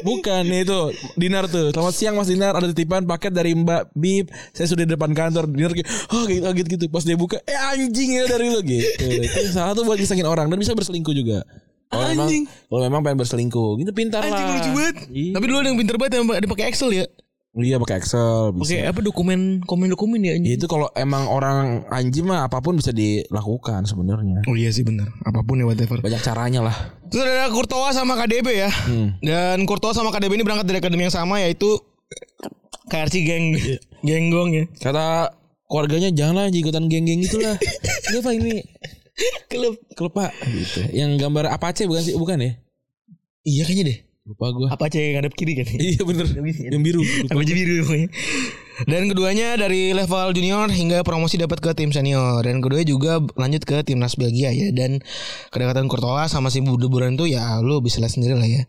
[0.03, 0.81] Bukan itu
[1.15, 4.93] Dinar tuh Selamat siang Mas Dinar Ada titipan paket dari Mbak Bib Saya sudah di
[4.99, 6.85] depan kantor Dinar kayak Oh gitu gitu, gitu.
[6.91, 10.51] Pas dia buka Eh anjing ya dari lu gitu Itu salah tuh buat ngisengin orang
[10.51, 11.47] Dan bisa berselingkuh juga
[11.87, 12.43] Kalau memang Anjing.
[12.51, 14.97] Kalau memang pengen berselingkuh Gitu pintar Anjing lah lucu banget.
[15.07, 15.33] Iya.
[15.39, 17.07] Tapi dulu ada yang pinter banget yang dipakai Excel ya.
[17.53, 18.65] Iya pakai Excel bisa.
[18.65, 20.57] Pakai apa dokumen komen dokumen ya anjing.
[20.57, 24.41] Itu kalau emang orang anjing mah apa pun bisa dilakukan sebenarnya.
[24.49, 25.13] Oh iya sih benar.
[25.21, 26.01] Apa pun ya whatever.
[26.01, 26.77] Banyak caranya lah.
[27.13, 28.73] Terus ada Courtois sama KDB ya.
[28.73, 29.21] Hmm.
[29.21, 31.77] Dan Courtois sama KDB ini berangkat dari akademi yang sama yaitu
[32.89, 33.53] KRC geng
[34.09, 34.65] genggong ya.
[34.81, 35.37] Kata
[35.69, 37.61] keluarganya janganlah ikutan geng-geng itulah.
[38.09, 38.65] Ini apa ini?
[39.53, 39.77] Klub.
[39.93, 40.89] Klub Pak gitu.
[40.89, 42.17] Yang gambar Apache bukan sih?
[42.17, 42.57] Bukan ya?
[43.45, 43.99] Iya kayaknya deh.
[44.23, 44.71] Lupa gua.
[44.71, 45.67] Apa aja yang ngadep kiri kan?
[45.83, 48.09] Iya bener Yang biru Apa aja biru pokoknya.
[48.87, 53.63] Dan keduanya dari level junior hingga promosi dapat ke tim senior dan kedua juga lanjut
[53.63, 55.03] ke timnas Belgia ya dan
[55.51, 58.63] kedekatan Courtois sama si De Bruyne itu ya lo bisa lihat sendiri lah ya.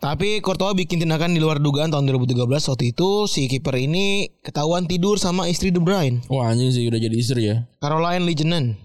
[0.00, 4.88] Tapi Courtois bikin tindakan di luar dugaan tahun 2013 waktu itu si kiper ini ketahuan
[4.88, 8.80] tidur sama istri De Bruyne, Wah anjing sih udah jadi istri ya Caroline Legenen.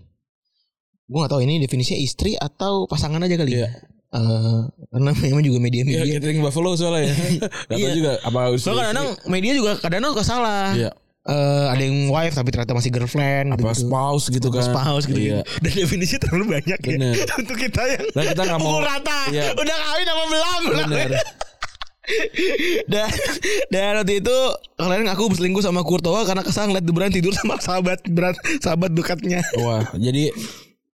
[1.10, 3.66] Gue gak tahu ini definisinya istri atau pasangan aja kali Iya.
[3.66, 3.89] ya.
[4.10, 6.02] Eh, karena memang juga Iya media-media.
[6.18, 7.16] catering Buffalo soalnya ya
[7.70, 7.90] Gak Iya.
[7.94, 10.74] juga Apa Soalnya kadang media juga kadang suka salah.
[10.74, 10.92] Iya
[11.22, 13.86] Eh, ada yang wife tapi ternyata masih girlfriend Apa gitu.
[13.86, 17.14] spouse gitu kan spouse gitu, Iya Dan definisi terlalu banyak Bener.
[17.14, 19.20] ya untuk kita yang Nah, kita nggak mau- rata.
[19.30, 19.54] Iya.
[19.54, 20.62] Udah kawin apa belum?
[20.88, 21.10] Bener
[22.88, 23.06] dan
[23.70, 24.38] dan waktu itu
[24.74, 28.90] kalian ngaku berselingkuh sama Courtois karena kesal ngeliat De Bruyne tidur sama sahabat berat sahabat
[28.92, 29.46] dekatnya.
[29.56, 30.34] Wah jadi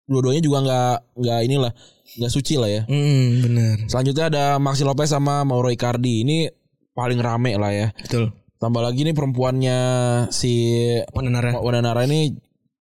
[0.04, 1.71] Dua-duanya juga nggak nggak inilah
[2.19, 3.76] nggak suci lah ya Hmm, bener.
[3.89, 6.49] Selanjutnya ada Maxi Lopez sama Mauro Icardi Ini
[6.93, 8.30] paling rame lah ya Betul.
[8.62, 9.80] Tambah lagi nih perempuannya
[10.32, 10.80] si
[11.12, 11.60] Mana Nara?
[11.60, 12.32] Wananara ini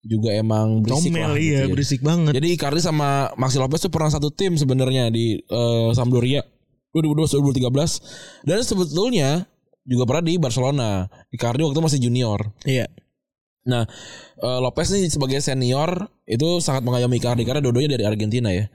[0.02, 1.74] juga emang berisik Comel lah iya, gitu ya.
[1.74, 2.32] berisik banget.
[2.38, 6.42] Jadi Icardi sama Maxi Lopez tuh pernah satu tim sebenarnya di eh, Sampdoria
[6.94, 9.30] 2012 2013 dan sebetulnya
[9.86, 11.06] juga pernah di Barcelona.
[11.34, 12.50] Icardi waktu masih junior.
[12.66, 12.90] Iya.
[13.66, 13.86] Nah,
[14.42, 18.70] eh, Lopez nih sebagai senior itu sangat mengayomi Icardi karena dua-duanya dari Argentina ya.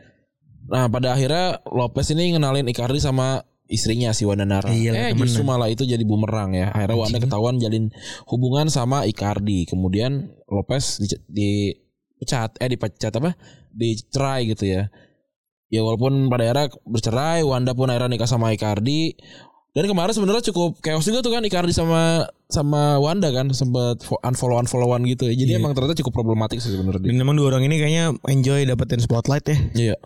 [0.66, 4.70] Nah, pada akhirnya Lopez ini ngenalin Icardi sama istrinya si Wanda Nara.
[4.70, 6.70] Iya, eh justru malah itu jadi bumerang ya.
[6.70, 7.90] Akhirnya Wanda ketahuan jalin
[8.31, 9.66] hubungan sama Icardi.
[9.66, 11.74] Kemudian Lopez di,
[12.16, 13.35] dipecat eh dipecat apa?
[13.74, 14.88] Dicerai gitu ya.
[15.66, 19.18] Ya walaupun pada akhirnya bercerai, Wanda pun akhirnya nikah sama Icardi.
[19.77, 24.57] Dan kemarin sebenarnya cukup chaos juga tuh kan Icardi sama sama Wanda kan sempat unfollow
[24.57, 25.37] unfollowan gitu ya.
[25.37, 25.61] Jadi Iya.
[25.61, 27.05] emang ternyata cukup problematik sih sebenarnya.
[27.05, 29.59] Dan memang dua orang ini kayaknya enjoy dapetin spotlight ya.
[29.77, 29.97] Iya.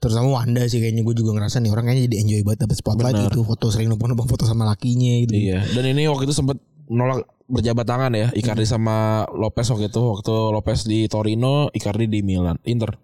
[0.00, 3.14] Terutama Wanda sih kayaknya gue juga ngerasa nih orang kayaknya jadi enjoy banget dapet spotlight
[3.20, 3.26] Benar.
[3.28, 3.40] gitu.
[3.44, 5.36] Foto sering numpang-numpang foto sama lakinya gitu.
[5.36, 5.60] Iya.
[5.76, 6.56] Dan ini waktu itu sempat
[6.88, 8.28] menolak berjabat tangan ya.
[8.36, 10.02] Icardi sama Lopez waktu itu.
[10.04, 12.60] Waktu Lopez di Torino Icardi di Milan.
[12.68, 12.94] Inter.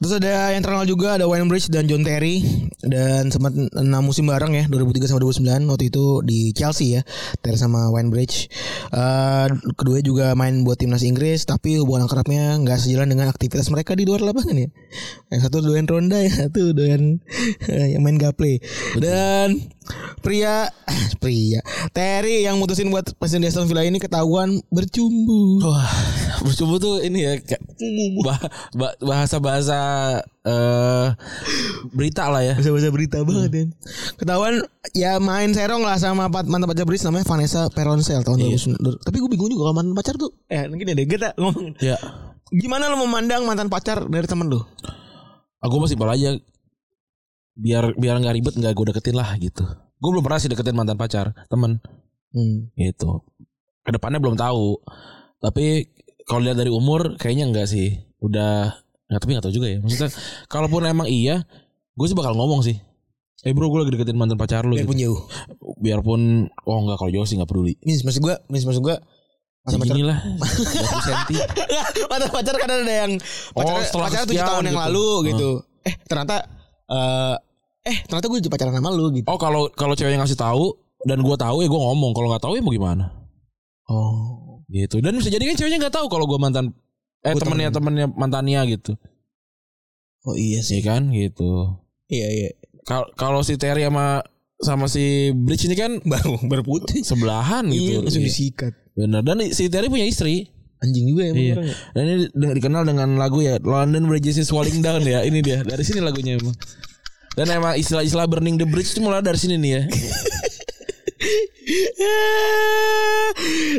[0.00, 2.40] Terus ada yang terkenal juga ada Wayne Bridge dan John Terry.
[2.80, 7.04] Dan sempat enam musim bareng ya 2003 sama 2009 waktu itu di Chelsea ya
[7.44, 8.48] Terry sama Wayne Bridge.
[8.96, 9.46] Eh
[9.76, 14.08] kedua juga main buat timnas Inggris tapi hubungan akrabnya nggak sejalan dengan aktivitas mereka di
[14.08, 14.72] luar lapangan ya.
[15.28, 17.20] Yang satu doyan ronda yang satu doyan
[17.92, 18.64] yang main gaple.
[18.96, 19.60] Dan
[20.20, 20.68] pria
[21.22, 25.60] pria Terry yang mutusin buat presiden Aston Villa ini ketahuan bercumbu.
[25.62, 25.88] Wah,
[26.40, 27.62] bercumbu tuh ini ya kayak
[28.20, 29.78] bah- bah- bahasa-bahasa
[30.40, 31.08] eh
[31.90, 32.54] berita lah ya.
[32.54, 33.64] Bahasa-bahasa berita banget ya.
[34.16, 34.54] Ketahuan
[34.92, 38.80] ya main serong lah sama mantan pacar Bris namanya Vanessa Peroncel tahun 2009.
[39.04, 41.74] Tapi gue bingung juga kalau mantan pacar tuh eh mungkin deh kita ngomongin.
[41.80, 41.96] Ya,
[42.50, 44.60] Gimana lo memandang mantan pacar dari temen lu?
[45.60, 46.40] aku masih simpel aja.
[47.54, 49.64] Biar biar nggak ribet nggak gue deketin lah gitu.
[49.96, 51.80] Gue belum pernah sih deketin mantan pacar temen
[52.30, 52.70] Hmm.
[52.74, 53.26] gitu.
[53.82, 54.78] Ke depannya belum tahu.
[55.42, 55.82] Tapi
[56.22, 57.98] kalau lihat dari umur kayaknya enggak sih.
[58.22, 58.70] Udah
[59.10, 59.78] nggak tapi nggak tahu juga ya.
[59.82, 60.10] Maksudnya
[60.46, 61.42] kalaupun emang iya,
[61.92, 62.78] gue sih bakal ngomong sih.
[63.40, 64.86] Eh bro gue lagi deketin mantan pacar lu gitu.
[64.86, 65.20] Biarpun jauh.
[65.80, 66.20] Biarpun
[66.64, 67.74] oh enggak kalau jauh sih nggak peduli.
[67.82, 68.96] Mis maksud gue, mis maksud gue
[69.60, 71.36] mantan pacar lah 20 senti
[72.08, 73.12] mantan pacar kan ada yang
[73.52, 74.84] pacar Oh, tujuh sekian tahun yang gitu.
[74.88, 75.50] lalu gitu.
[75.82, 76.36] Eh ternyata
[76.90, 77.36] eh
[77.82, 79.24] eh ternyata gue pacaran sama lu gitu.
[79.24, 82.52] Oh kalau kalau ceweknya ngasih tahu dan gue tahu ya gue ngomong kalau nggak tahu
[82.52, 83.08] ya mau gimana
[83.86, 84.62] Oh.
[84.66, 86.70] gitu dan bisa jadi kan ceweknya nggak tahu kalau gue mantan
[87.20, 88.94] eh Gua temennya temennya mantannya gitu
[90.22, 90.78] Oh iya sih.
[90.78, 91.74] sih kan gitu
[92.06, 92.50] Iya iya.
[92.82, 94.20] Kal- kalau si Terry sama
[94.60, 97.00] sama si Bridge ini kan Baru baru putih.
[97.00, 98.28] sebelahan Iya, gitu langsung Iya.
[98.28, 98.72] disikat.
[98.92, 101.54] bener dan si Terry punya istri Anjing juga ya Iya.
[101.60, 101.74] ya.
[101.92, 105.60] dan ini di- dikenal dengan lagu ya London Bridges is falling down ya ini dia
[105.60, 106.56] dari sini lagunya emang
[107.36, 109.82] dan emang istilah-istilah burning the bridge itu mulai dari sini nih ya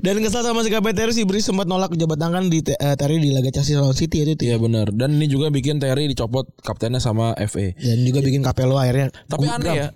[0.01, 3.29] Dan kesal sama sikap Terry si Bris sempat nolak jabat tangan di eh, Terry di
[3.29, 4.33] laga Chelsea lawan City itu.
[4.39, 4.89] Iya benar.
[4.89, 7.73] Dan ini juga bikin Terry dicopot kaptennya sama FA.
[7.75, 9.11] Dan juga bikin Capello akhirnya.
[9.27, 9.59] Tapi gubram.
[9.61, 9.87] aneh ya.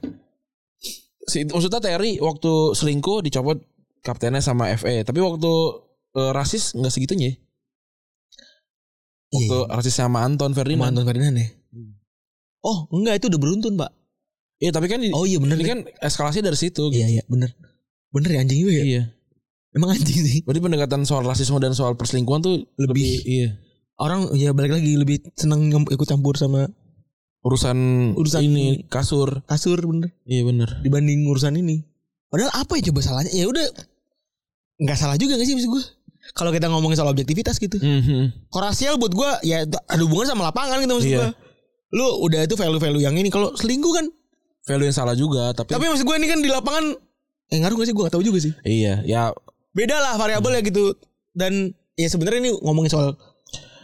[1.26, 3.58] Si, maksudnya Terry waktu selingkuh dicopot
[4.04, 5.02] kaptennya sama FA.
[5.02, 5.52] Tapi waktu
[6.16, 7.30] eh, rasis nggak segitunya.
[7.30, 7.36] ya.
[9.32, 9.74] Waktu Iya.
[9.74, 10.90] rasis sama Anton Sama Ferdinand.
[10.90, 11.48] Anton Ferdinand ya.
[12.62, 13.92] Oh enggak itu udah beruntun pak.
[14.58, 16.88] Iya tapi kan Oh iya bener ini kan eskalasi dari situ.
[16.90, 17.52] Iya iya bener.
[18.10, 18.84] Bener ya anjing juga ya.
[18.84, 19.04] Iya.
[19.76, 20.40] Emang anjing sih.
[20.42, 23.60] Berarti pendekatan soal rasisme dan soal perselingkuhan tuh lebih, iya.
[23.96, 26.72] Orang ya balik lagi lebih seneng ikut campur sama
[27.46, 27.78] Urusan,
[28.18, 29.46] Urusan- ini kasur.
[29.46, 30.82] kasur bener Iya bener.
[30.82, 31.86] dibanding urusan ini.
[32.26, 33.30] Padahal apa ya coba salahnya?
[33.30, 33.62] Ya udah
[34.82, 35.84] nggak salah juga gak sih maksud gue?
[36.32, 37.78] Kalau kita ngomongin soal objektivitas gitu.
[37.78, 38.50] Mhm.
[38.50, 41.20] Korasial buat gue ya ada hubungan sama lapangan gitu maksud Iya.
[41.20, 41.30] gue.
[41.94, 43.30] Lu udah itu value-value yang ini.
[43.30, 44.06] Kalau selingkuh kan.
[44.66, 45.54] Value yang salah juga.
[45.54, 46.98] Tapi, Tapi maksud gue ini kan di lapangan.
[47.48, 47.94] Eh ngaruh gak sih?
[47.94, 48.52] Gue gak tahu juga sih.
[48.64, 49.04] iya.
[49.04, 49.30] Ya
[49.72, 50.96] Beda lah variabel ya gitu.
[51.30, 53.14] Dan ya sebenarnya ini ngomongin soal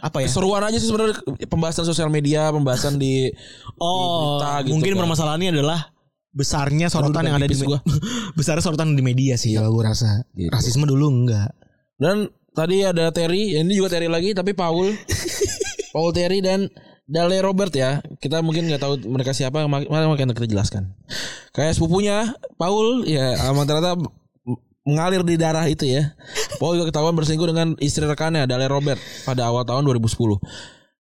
[0.00, 0.26] apa ya?
[0.26, 1.14] keseruan aja sih sebenarnya
[1.46, 3.30] pembahasan sosial media, pembahasan di
[3.78, 5.00] Oh, berita gitu mungkin kan.
[5.00, 5.94] permasalahannya adalah
[6.28, 7.78] besarnya sorotan Aduh, yang ada di gua.
[8.38, 10.26] besarnya sorotan di media sih kalau gue rasa.
[10.32, 10.50] Gitu.
[10.50, 11.54] Rasisme dulu enggak.
[12.02, 14.90] Dan tadi ada Terry, ini juga Terry lagi tapi Paul.
[15.94, 16.66] Paul Terry dan
[17.06, 18.02] Dale Robert ya.
[18.18, 20.98] Kita mungkin nggak tahu mereka siapa, mak- makanya kita jelaskan.
[21.54, 23.94] Kayak sepupunya Paul ya emang ternyata
[24.82, 26.16] mengalir di darah itu ya.
[26.58, 30.10] Paul juga ketahuan berselingkuh dengan istri rekannya Dale Robert pada awal tahun 2010.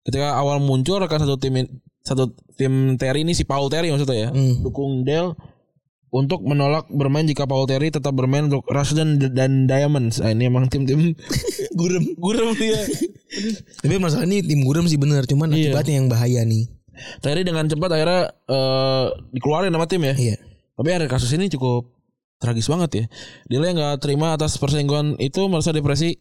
[0.05, 1.55] Ketika awal muncul rekan satu tim
[2.01, 4.31] satu tim Terry ini si Paul Terry maksudnya ya.
[4.33, 4.61] Hmm.
[4.65, 5.37] Dukung Dale
[6.11, 9.17] untuk menolak bermain jika Paul Terry tetap bermain untuk Rush dan,
[9.67, 10.19] Diamonds.
[10.19, 11.15] Nah, ini emang tim-tim
[11.79, 12.03] Gurem.
[12.19, 12.83] gurem dia.
[13.81, 15.71] Tapi masalah ini tim gurem sih bener, cuman Iya.
[15.71, 16.67] akibatnya yang bahaya nih.
[17.23, 20.15] Terry dengan cepat akhirnya eh, dikeluarin sama tim ya.
[20.19, 20.37] Iya.
[20.77, 21.89] Tapi ada kasus ini cukup
[22.37, 23.05] tragis banget ya.
[23.47, 26.19] Dia nggak terima atas perselingkuhan itu merasa depresi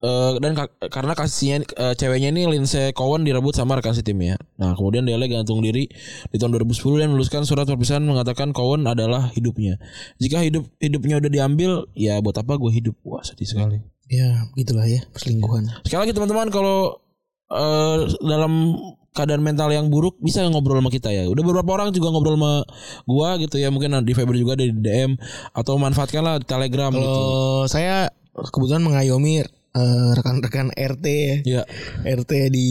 [0.00, 4.34] eh, dan ka- karena kasihnya eh, ceweknya ini Lindsay Cowan direbut sama rekan setimnya.
[4.58, 5.86] Nah kemudian Dele gantung diri
[6.28, 9.78] di tahun 2010 dan menuliskan surat perpisahan mengatakan Cowan adalah hidupnya.
[10.18, 12.96] Jika hidup hidupnya udah diambil, ya buat apa gue hidup?
[13.04, 13.78] Wah sedih sekali.
[14.04, 15.70] Ya, gitulah ya perselingkuhan.
[15.84, 17.00] Sekali lagi teman-teman kalau
[17.48, 18.76] eh, dalam
[19.14, 21.24] keadaan mental yang buruk bisa ngobrol sama kita ya.
[21.30, 22.66] Udah beberapa orang juga ngobrol sama
[23.06, 23.70] gua gitu ya.
[23.70, 25.14] Mungkin di Viber juga ada di DM
[25.54, 27.00] atau manfaatkanlah Telegram gitu.
[27.00, 31.36] Kalau saya kebetulan mengayomi eh, rekan-rekan RT ya.
[31.44, 31.62] Ya,
[32.08, 32.68] RT di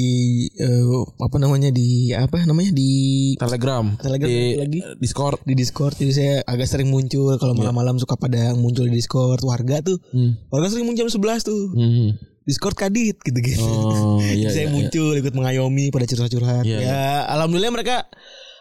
[0.50, 0.84] eh,
[1.18, 2.92] apa namanya di apa namanya di
[3.36, 4.80] Telegram, Telegram di lagi?
[4.98, 5.44] Discord.
[5.44, 9.80] di Discord jadi saya agak sering muncul kalau malam-malam suka pada muncul di Discord warga
[9.80, 10.40] tuh Hmm.
[10.48, 12.16] warga sering muncul jam 11 tuh Hmm.
[12.44, 14.74] Discord kadit gitu-gitu Oh, iya, saya iya, iya.
[14.74, 18.08] muncul ikut mengayomi pada curhat-curhat Iya, ya alhamdulillah mereka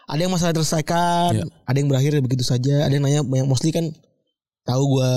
[0.03, 1.43] ada yang masalah terselesaikan Iya.
[1.63, 3.91] ada yang berakhir begitu saja ada yang nanya banyak mostly kan
[4.63, 5.11] tahu gue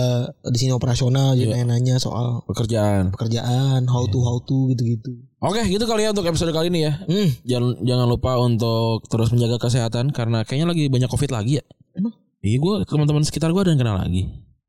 [0.51, 3.15] di sini operasional jadi nanya soal Pekerjaan.
[3.15, 6.99] pekerjaan how to how to gitu-gitu Oke, gitu kali ya untuk episode kali ini ya.
[7.07, 11.65] hmm Jangan jangan lupa untuk terus menjaga kesehatan karena kayaknya lagi banyak covid lagi ya.
[11.95, 12.11] Emang?
[12.43, 14.27] Iya gue teman-teman sekitar gue ada yang kena lagi.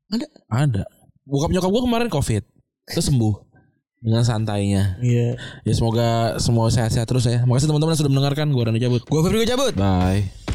[0.08, 0.26] Ada?
[0.46, 0.82] Ada.
[1.24, 2.42] Bokap nyokap gue kemarin covid,
[2.86, 3.34] terus sembuh
[3.98, 5.02] dengan santainya.
[5.02, 5.34] iya
[5.66, 7.42] Ya semoga semua sehat-sehat terus ya.
[7.42, 8.46] Makasih teman-teman sudah mendengarkan.
[8.54, 9.02] Gue Rani cabut.
[9.02, 10.47] gue Febri cabut Bye.